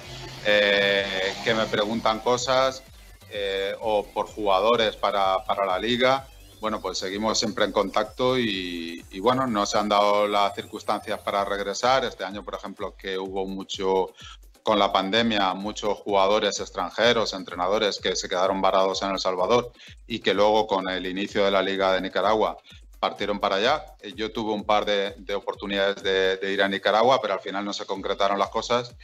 [0.44, 2.82] eh, que me preguntan cosas
[3.30, 6.26] eh, o por jugadores para, para la liga
[6.60, 11.44] bueno, pues seguimos siempre en contacto y, bueno, no se han dado las circunstancias para
[11.44, 12.04] regresar.
[12.04, 14.14] Este año, por ejemplo, que hubo mucho,
[14.62, 19.72] con la pandemia, muchos jugadores extranjeros, entrenadores que se quedaron varados en El Salvador
[20.06, 22.58] y que luego con el inicio de la Liga de Nicaragua
[22.98, 23.84] partieron para allá.
[24.16, 27.86] Yo tuve un par de, oportunidades de, ir a Nicaragua, pero al final no se
[27.86, 28.94] concretaron las cosas.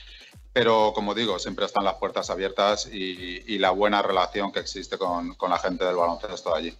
[0.52, 5.36] Pero como digo, siempre están las puertas abiertas y, la buena relación que existe con,
[5.48, 6.76] la gente del baloncesto allí.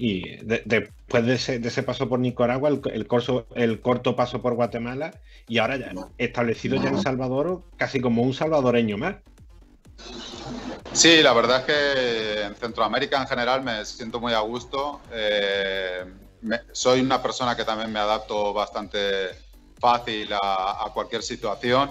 [0.00, 2.80] Y después de ese, paso por Nicaragua, el,
[3.56, 5.12] el, corto paso por Guatemala,
[5.48, 9.16] y ahora ya establecido ya en Salvador, casi como un salvadoreño más.
[10.92, 15.00] Sí, la verdad es que en Centroamérica en general me siento muy a gusto.
[15.12, 16.04] Eh,
[16.70, 19.30] soy una persona que también me adapto bastante
[19.80, 21.90] fácil a, cualquier situación,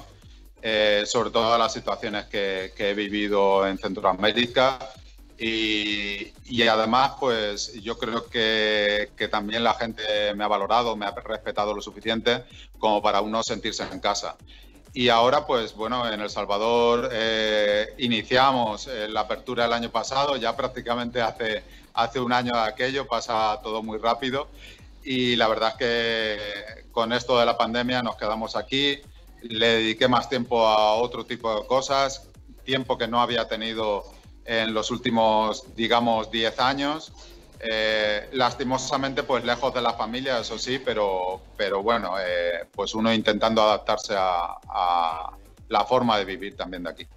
[0.62, 4.80] eh, sobre todo a las situaciones que he vivido en Centroamérica.
[5.40, 11.74] Y, además, pues yo creo que, también la gente me ha valorado, me ha respetado
[11.74, 12.44] lo suficiente
[12.80, 14.36] como para uno sentirse en casa.
[14.94, 20.38] Y ahora, pues bueno, en El Salvador eh, iniciamos eh, la apertura el año pasado,
[20.38, 21.64] ya prácticamente hace,
[21.94, 24.48] hace un año de aquello, pasa todo muy rápido.
[25.04, 29.00] Y la verdad es que con esto de la pandemia nos quedamos aquí,
[29.44, 32.28] le dediqué más tiempo a otro tipo de cosas,
[32.66, 34.04] tiempo que no había tenido
[34.48, 37.12] en los últimos, digamos, 10 años.
[37.60, 43.14] Eh, lastimosamente, pues lejos de la familia, eso sí, pero, pero bueno, eh, pues uno
[43.14, 45.32] intentando adaptarse a,
[45.70, 47.08] la forma de vivir también de aquí.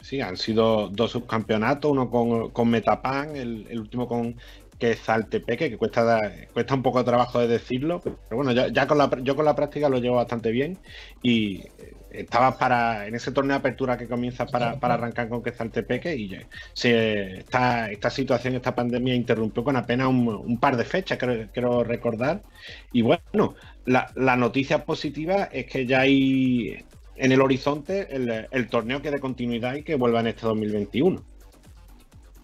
[0.00, 4.36] Sí, han sido dos subcampeonatos, uno con, con Metapan, el, último con
[4.78, 8.98] que Saltepeque, que cuesta, cuesta un poco de trabajo de decirlo, pero bueno, ya con
[8.98, 10.78] la, yo con la práctica lo llevo bastante bien
[11.22, 11.64] y
[12.20, 16.36] estabas para en ese torneo de apertura que comienza para, arrancar con Quetzaltepeque y
[16.72, 21.18] se, esta, esta situación, esta pandemia interrumpió con apenas un, par de fechas,
[21.52, 22.42] quiero, recordar.
[22.92, 23.54] Y bueno,
[23.84, 26.84] la, noticia positiva es que ya hay
[27.16, 31.22] en el horizonte el, el torneo que de continuidad y que vuelva en este 2021.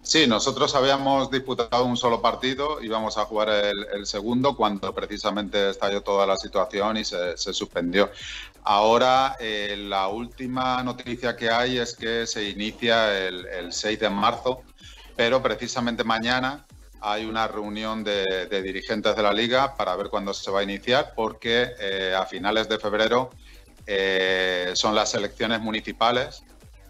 [0.03, 6.01] Sí, nosotros habíamos disputado un solo partido, íbamos a jugar el, segundo cuando precisamente estalló
[6.01, 8.11] toda la situación y se, suspendió.
[8.65, 14.63] Ahora, eh, la última noticia que hay es que se inicia el, 6 de marzo
[15.15, 16.65] pero precisamente mañana
[17.01, 21.13] hay una reunión de, dirigentes de la liga para ver cuándo se va a iniciar,
[21.15, 23.29] porque eh, a finales de febrero
[23.85, 26.43] eh, son las elecciones municipales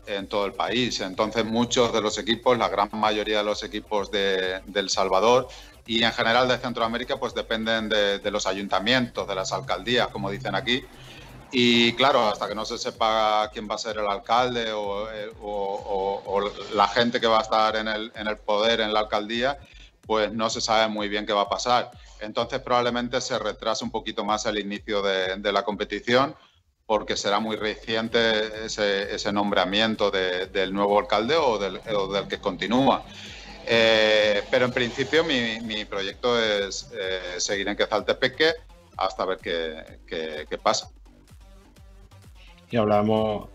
[0.05, 1.01] en todo el país.
[1.01, 5.47] Entonces muchos de los equipos, la gran mayoría de los equipos de, El Salvador
[5.87, 10.53] y en general de Centroamérica, pues dependen de, los ayuntamientos, de las alcaldías, como dicen
[10.53, 10.83] aquí.
[11.53, 15.31] Y claro, hasta que no se sepa quién va a ser el alcalde o, eh,
[16.73, 19.59] la gente que va a estar en el, en el, poder en la alcaldía,
[20.05, 21.91] pues no se sabe muy bien qué va a pasar.
[22.19, 26.35] Entonces probablemente se retrase un poquito más el inicio de, de la competición
[26.85, 31.79] porque será muy reciente ese, nombramiento del nuevo alcalde o del,
[32.27, 33.03] que continúa.
[33.65, 38.53] Eh, pero en principio mi, proyecto es eh, seguir en Quezaltepeque
[38.97, 40.89] hasta ver qué, pasa.
[42.73, 43.49] Y hablamos,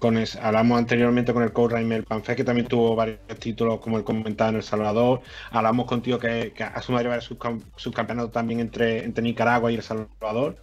[0.00, 4.02] con hablamos anteriormente con el coach Raimel Panfe, que también tuvo varios títulos, como el
[4.02, 5.20] comentado en El Salvador.
[5.52, 7.32] Hablamos contigo que, que ha sumado varios
[7.76, 10.56] subcampeonatos también entre, entre Nicaragua y El Salvador.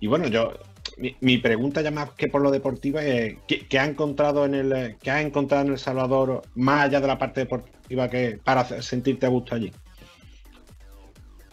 [0.00, 0.52] Y bueno, yo
[0.98, 5.20] mi, pregunta ya más que por lo deportivo es ¿qué, ha encontrado en el ha
[5.22, 9.54] encontrado en el Salvador más allá de la parte deportiva que para sentirte a gusto
[9.54, 9.72] allí?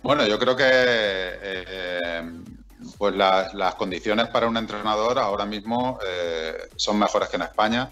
[0.01, 2.21] Bueno, yo creo que eh,
[2.97, 7.89] pues las, condiciones para un entrenador ahora mismo eh, son mejores que en España.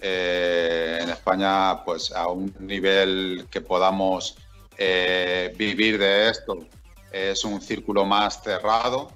[0.00, 4.36] Eh, en España, pues a un nivel que podamos
[5.56, 6.58] vivir de esto,
[7.12, 9.12] es un círculo más cerrado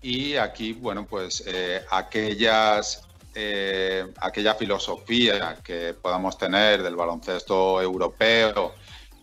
[0.00, 3.02] y aquí, bueno, pues eh, aquellas,
[3.34, 8.74] eh, aquella filosofía que podamos tener del baloncesto europeo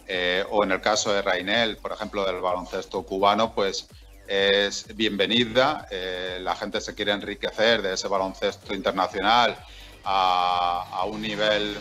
[0.07, 3.87] eh, o en el caso de Rainel, por ejemplo, del baloncesto cubano, pues
[4.27, 5.87] es bienvenida.
[6.39, 9.57] la gente se quiere enriquecer de ese baloncesto internacional
[10.03, 11.77] a, un nivel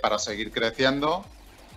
[0.00, 1.24] para seguir creciendo.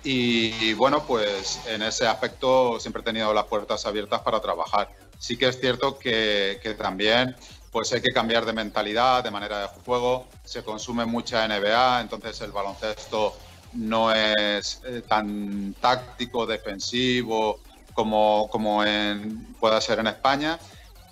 [0.04, 5.38] Y bueno, pues en ese aspecto siempre he tenido las puertas abiertas para trabajar sí
[5.38, 7.36] que es cierto que, también
[7.72, 10.28] pues hay que cambiar de mentalidad, de manera de juego.
[10.44, 13.38] Se consume mucha NBA, entonces el baloncesto
[13.74, 17.60] no es eh, tan táctico, defensivo
[18.00, 20.58] como, como en, pueda ser en España.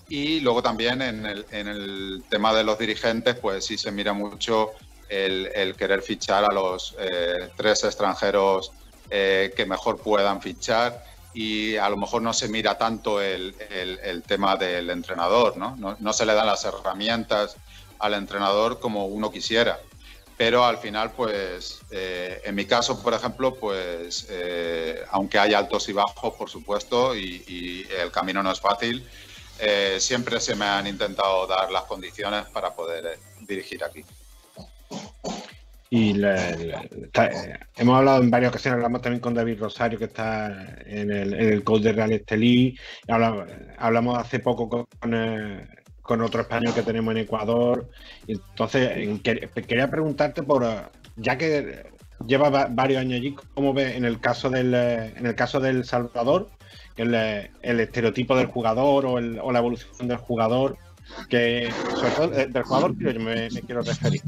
[0.07, 4.71] Y luego también en el, tema de los dirigentes, pues sí se mira mucho
[5.09, 8.71] el, querer fichar a los eh, tres extranjeros
[9.09, 13.53] eh, que mejor puedan fichar y a lo mejor no se mira tanto el,
[14.25, 15.75] tema del entrenador, ¿no?
[15.99, 16.13] ¿no?
[16.13, 17.57] se le dan las herramientas
[17.99, 19.77] al entrenador como uno quisiera.
[20.37, 25.89] Pero al final, pues, eh, en mi caso, por ejemplo, pues, eh, aunque hay altos
[25.89, 29.03] y bajos, por supuesto, y, el camino no es fácil,
[29.59, 33.17] eh, siempre se me han intentado dar las condiciones para poder
[33.47, 34.05] dirigir aquí.
[35.89, 36.21] Y
[37.77, 40.47] hemos hablado en varias ocasiones, hablamos también con David Rosario, que está
[40.85, 42.77] en el, en de Real Estelí.
[43.07, 45.15] Hablamos, hace poco con,
[46.07, 47.89] con, otro español que tenemos en Ecuador.
[48.27, 50.81] Entonces, quería preguntarte por, eh,
[51.17, 51.91] ya que
[52.25, 56.49] lleva varios años allí, ¿cómo ve en el caso del, en el caso del Salvador,
[56.95, 60.77] el, el estereotipo del jugador o, o, la evolución del jugador?
[61.29, 61.71] Que,
[62.49, 64.21] del jugador, yo me quiero referir.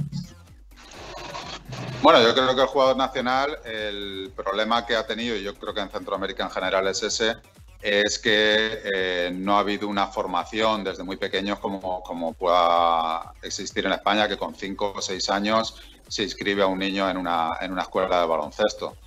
[2.01, 5.73] Bueno, yo creo que el jugador nacional, el problema que ha tenido, y yo creo
[5.73, 7.35] que en Centroamérica en general es ese,
[7.81, 13.93] es que eh, no ha habido una formación desde muy pequeños como, pueda existir en
[13.93, 17.71] España, que con cinco o seis años se inscribe a un niño en una, en
[17.71, 18.97] una escuela de baloncesto.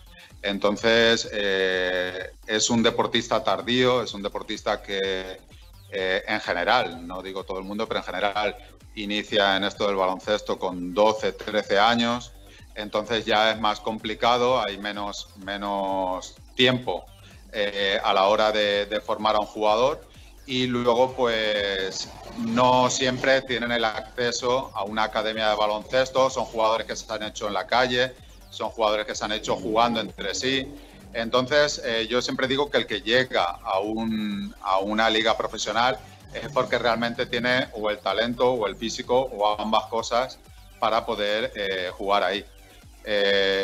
[0.40, 5.38] Entonces, eh, es un deportista tardío, es un deportista que
[5.90, 8.56] eh, en general, no digo todo el mundo, pero en general
[8.94, 12.32] inicia en esto del baloncesto con 12, 13 años
[12.74, 17.04] entonces ya es más complicado, hay menos, menos tiempo
[17.54, 20.02] eh, a la hora de, formar a un jugador
[20.46, 26.86] y luego pues no siempre tienen el acceso a una academia de baloncesto, son jugadores
[26.86, 28.14] que se han hecho en la calle,
[28.48, 30.66] son jugadores que se han hecho jugando entre sí.
[31.12, 35.98] Entonces eh, yo siempre digo que el que llega a, un, a una liga profesional
[36.32, 40.38] es porque realmente tiene o el talento o el físico o ambas cosas
[40.80, 42.46] para poder eh, jugar ahí.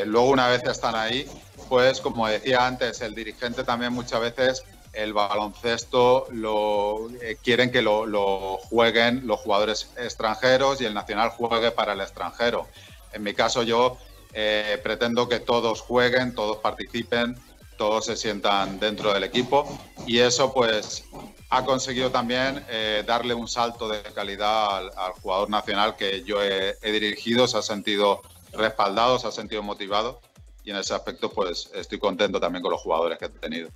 [0.05, 1.27] Luego, una vez están ahí,
[1.69, 7.83] pues como decía antes, el dirigente también muchas veces el baloncesto lo eh, quieren que
[7.83, 12.67] lo, jueguen los jugadores extranjeros y el nacional juegue para el extranjero.
[13.13, 13.99] En mi caso, yo
[14.33, 17.39] eh, pretendo que todos jueguen, todos participen,
[17.77, 21.05] todos se sientan dentro del equipo y eso, pues,
[21.51, 22.63] ha conseguido también
[23.07, 28.21] darle un salto de calidad al, jugador nacional que yo he dirigido, se ha sentido
[28.53, 30.21] respaldado, se ha sentido motivado
[30.69, 33.71] y en ese aspecto pues estoy contento también con los jugadores que he tenido.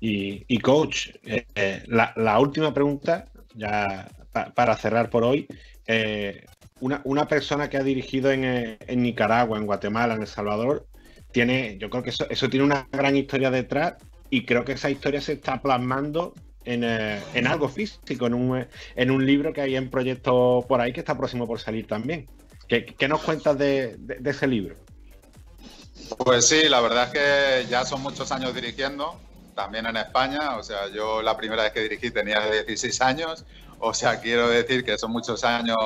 [0.00, 5.46] Y, coach, eh, eh, la, última pregunta, ya para cerrar por hoy.
[5.86, 6.46] Eh,
[6.80, 10.86] una, persona que ha dirigido en, Nicaragua, en Guatemala, en El Salvador,
[11.30, 13.94] tiene, yo creo que eso, eso tiene una gran historia detrás
[14.30, 16.32] y creo que esa historia se está plasmando
[16.64, 18.66] en, algo físico, en un,
[18.96, 22.28] en un libro que hay en proyecto por ahí que está próximo por salir también.
[22.68, 24.76] ¿Qué, nos cuentas de, ese libro?
[26.18, 29.18] Pues sí, la verdad es que ya son muchos años dirigiendo
[29.54, 30.56] también en España.
[30.56, 33.44] O sea, yo la primera vez que dirigí tenía 16 años.
[33.78, 35.76] O sea, quiero decir que son muchos años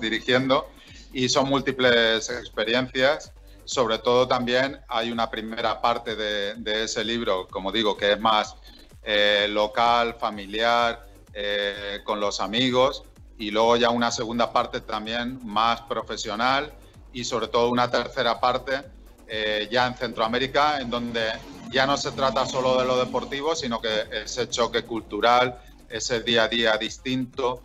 [0.00, 0.68] dirigiendo
[1.12, 3.32] y son múltiples experiencias.
[3.64, 8.54] Sobre todo también hay una primera parte de, ese libro, como digo, que es más
[9.02, 13.02] eh, local, familiar, eh, con los amigos.
[13.38, 16.72] Y luego ya una segunda parte también más profesional
[17.12, 18.82] y sobre todo una tercera parte
[19.28, 21.32] eh, ya en Centroamérica, en donde
[21.70, 25.58] ya no se trata solo de lo deportivo, sino que ese choque cultural,
[25.88, 27.62] ese día a día distinto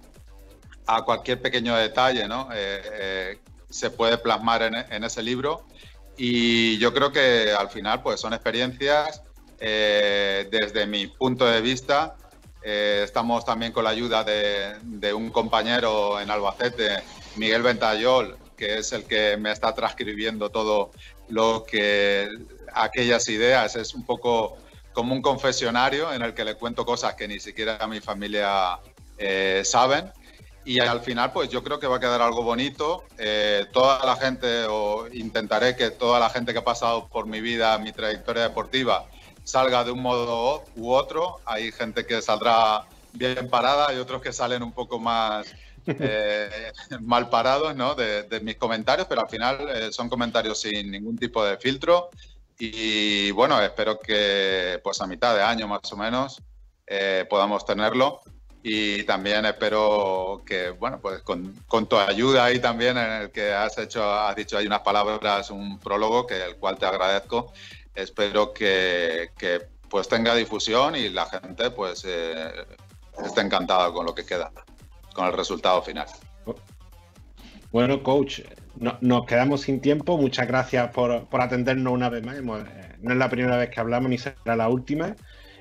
[0.85, 2.49] a cualquier pequeño detalle, ¿no?
[2.53, 3.39] Eh, eh,
[3.69, 5.65] se puede plasmar en, ese libro.
[6.17, 9.23] Y yo creo que al final, pues son experiencias,
[9.59, 12.17] eh, desde mi punto de vista,
[12.63, 17.01] estamos también con la ayuda de, de, un compañero en Albacete,
[17.37, 20.91] Miguel Ventayol, que es el que me está transcribiendo todo
[21.31, 22.29] lo que
[22.73, 23.75] aquellas ideas.
[23.75, 24.57] Es un poco
[24.93, 28.79] como un confesionario en el que le cuento cosas que ni siquiera mi familia
[29.17, 30.11] eh, saben.
[30.63, 33.03] Y al final, pues yo creo que va a quedar algo bonito.
[33.17, 37.41] Eh, toda la gente, o intentaré que toda la gente que ha pasado por mi
[37.41, 39.07] vida, mi trayectoria deportiva,
[39.43, 41.39] salga de un modo u otro.
[41.45, 45.47] Hay gente que saldrá bien parada y otros que salen un poco más
[45.85, 46.71] eh,
[47.01, 47.95] mal parados ¿no?
[47.95, 52.09] de, mis comentarios, pero al final son comentarios sin ningún tipo de filtro
[52.63, 56.39] y bueno, espero que pues a mitad de año más o menos
[56.85, 58.21] eh, podamos tenerlo.
[58.61, 61.55] Y también espero que, bueno, pues con,
[61.87, 65.79] tu ayuda ahí también en el que has hecho, has dicho ahí unas palabras, un
[65.79, 67.51] prólogo, que el cual te agradezco.
[67.95, 72.53] Espero que, que pues tenga difusión y la gente pues eh,
[73.25, 74.51] esté encantada con lo que queda,
[75.13, 76.07] con el resultado final.
[77.71, 78.41] Bueno, coach,
[78.99, 80.17] nos quedamos sin tiempo.
[80.17, 82.37] Muchas gracias por, atendernos una vez más.
[82.37, 85.15] Eh, no es la primera vez que hablamos ni será la última.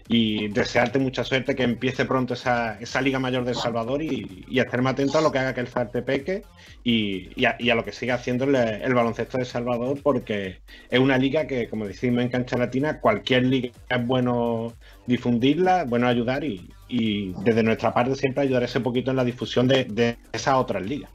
[0.08, 4.58] Y desearte mucha suerte, que empiece pronto esa, Liga Mayor de El Salvador y, y
[4.58, 6.42] estarme atento a lo que haga que el Farte peque
[6.82, 10.58] y, a, lo que siga haciendo el, baloncesto de El Salvador, porque
[10.90, 14.74] es una liga que, como decimos en Cancha Latina, cualquier liga es bueno
[15.06, 19.84] difundirla, bueno ayudar y, desde nuestra parte siempre ayudar ese poquito en la difusión de,
[19.84, 21.10] de esas otras ligas.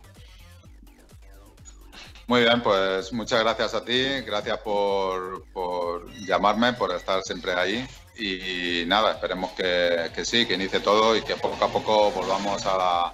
[2.28, 5.46] Muy bien, pues muchas gracias a ti, gracias por,
[6.26, 11.36] llamarme, por estar siempre ahí y nada, esperemos que, sí, que inicie todo y que
[11.36, 13.14] poco a poco volvamos a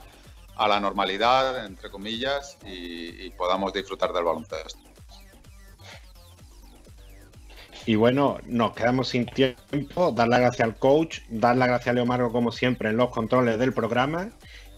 [0.66, 4.80] la, normalidad, entre comillas, y, podamos disfrutar del baloncesto.
[7.86, 10.12] Y bueno, nos quedamos sin tiempo.
[10.12, 13.10] Dar las gracias al coach, dar las gracias a Leo Margo, como siempre, en los
[13.10, 14.30] controles del programa.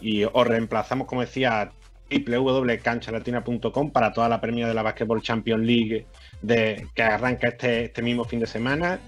[0.01, 1.71] Y os reemplazamos, como decía,
[2.09, 6.05] www.canchalatina.com para toda la premia de la Basketball Champions League
[6.41, 8.99] de, que arranca este, este mismo fin de semana.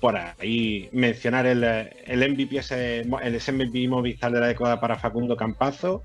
[0.00, 6.02] Por ahí mencionar el, el MVP, el MVP Movistar de la década para Facundo Campazo.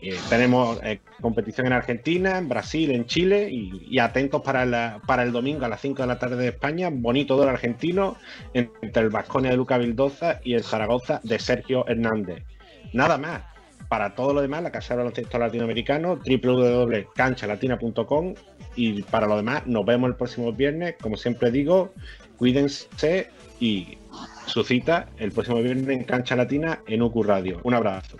[0.00, 5.64] Eh, tenemos eh, competición en Argentina, en Brasil, en Chile y, atentos para, el domingo
[5.64, 6.88] a las 5 de la tarde de España.
[6.92, 8.16] Bonito duelo argentino
[8.54, 12.44] entre el Vasconia de Luca Vildoza y el Zaragoza de Sergio Hernández.
[12.92, 13.42] Nada más
[13.88, 18.34] para todo lo demás, la Casa de Baloncesto Latinoamericano, www.canchalatina.com
[18.76, 20.94] y para lo demás, nos vemos el próximo viernes.
[21.00, 21.92] Como siempre digo,
[22.36, 23.98] cuídense y
[24.46, 27.60] su cita el próximo viernes en Cancha Latina en UQ Radio.
[27.64, 28.18] Un abrazo.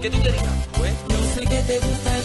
[0.00, 0.44] ¿Qué tú querías?
[0.78, 2.15] Pues, no sé qué te gusta.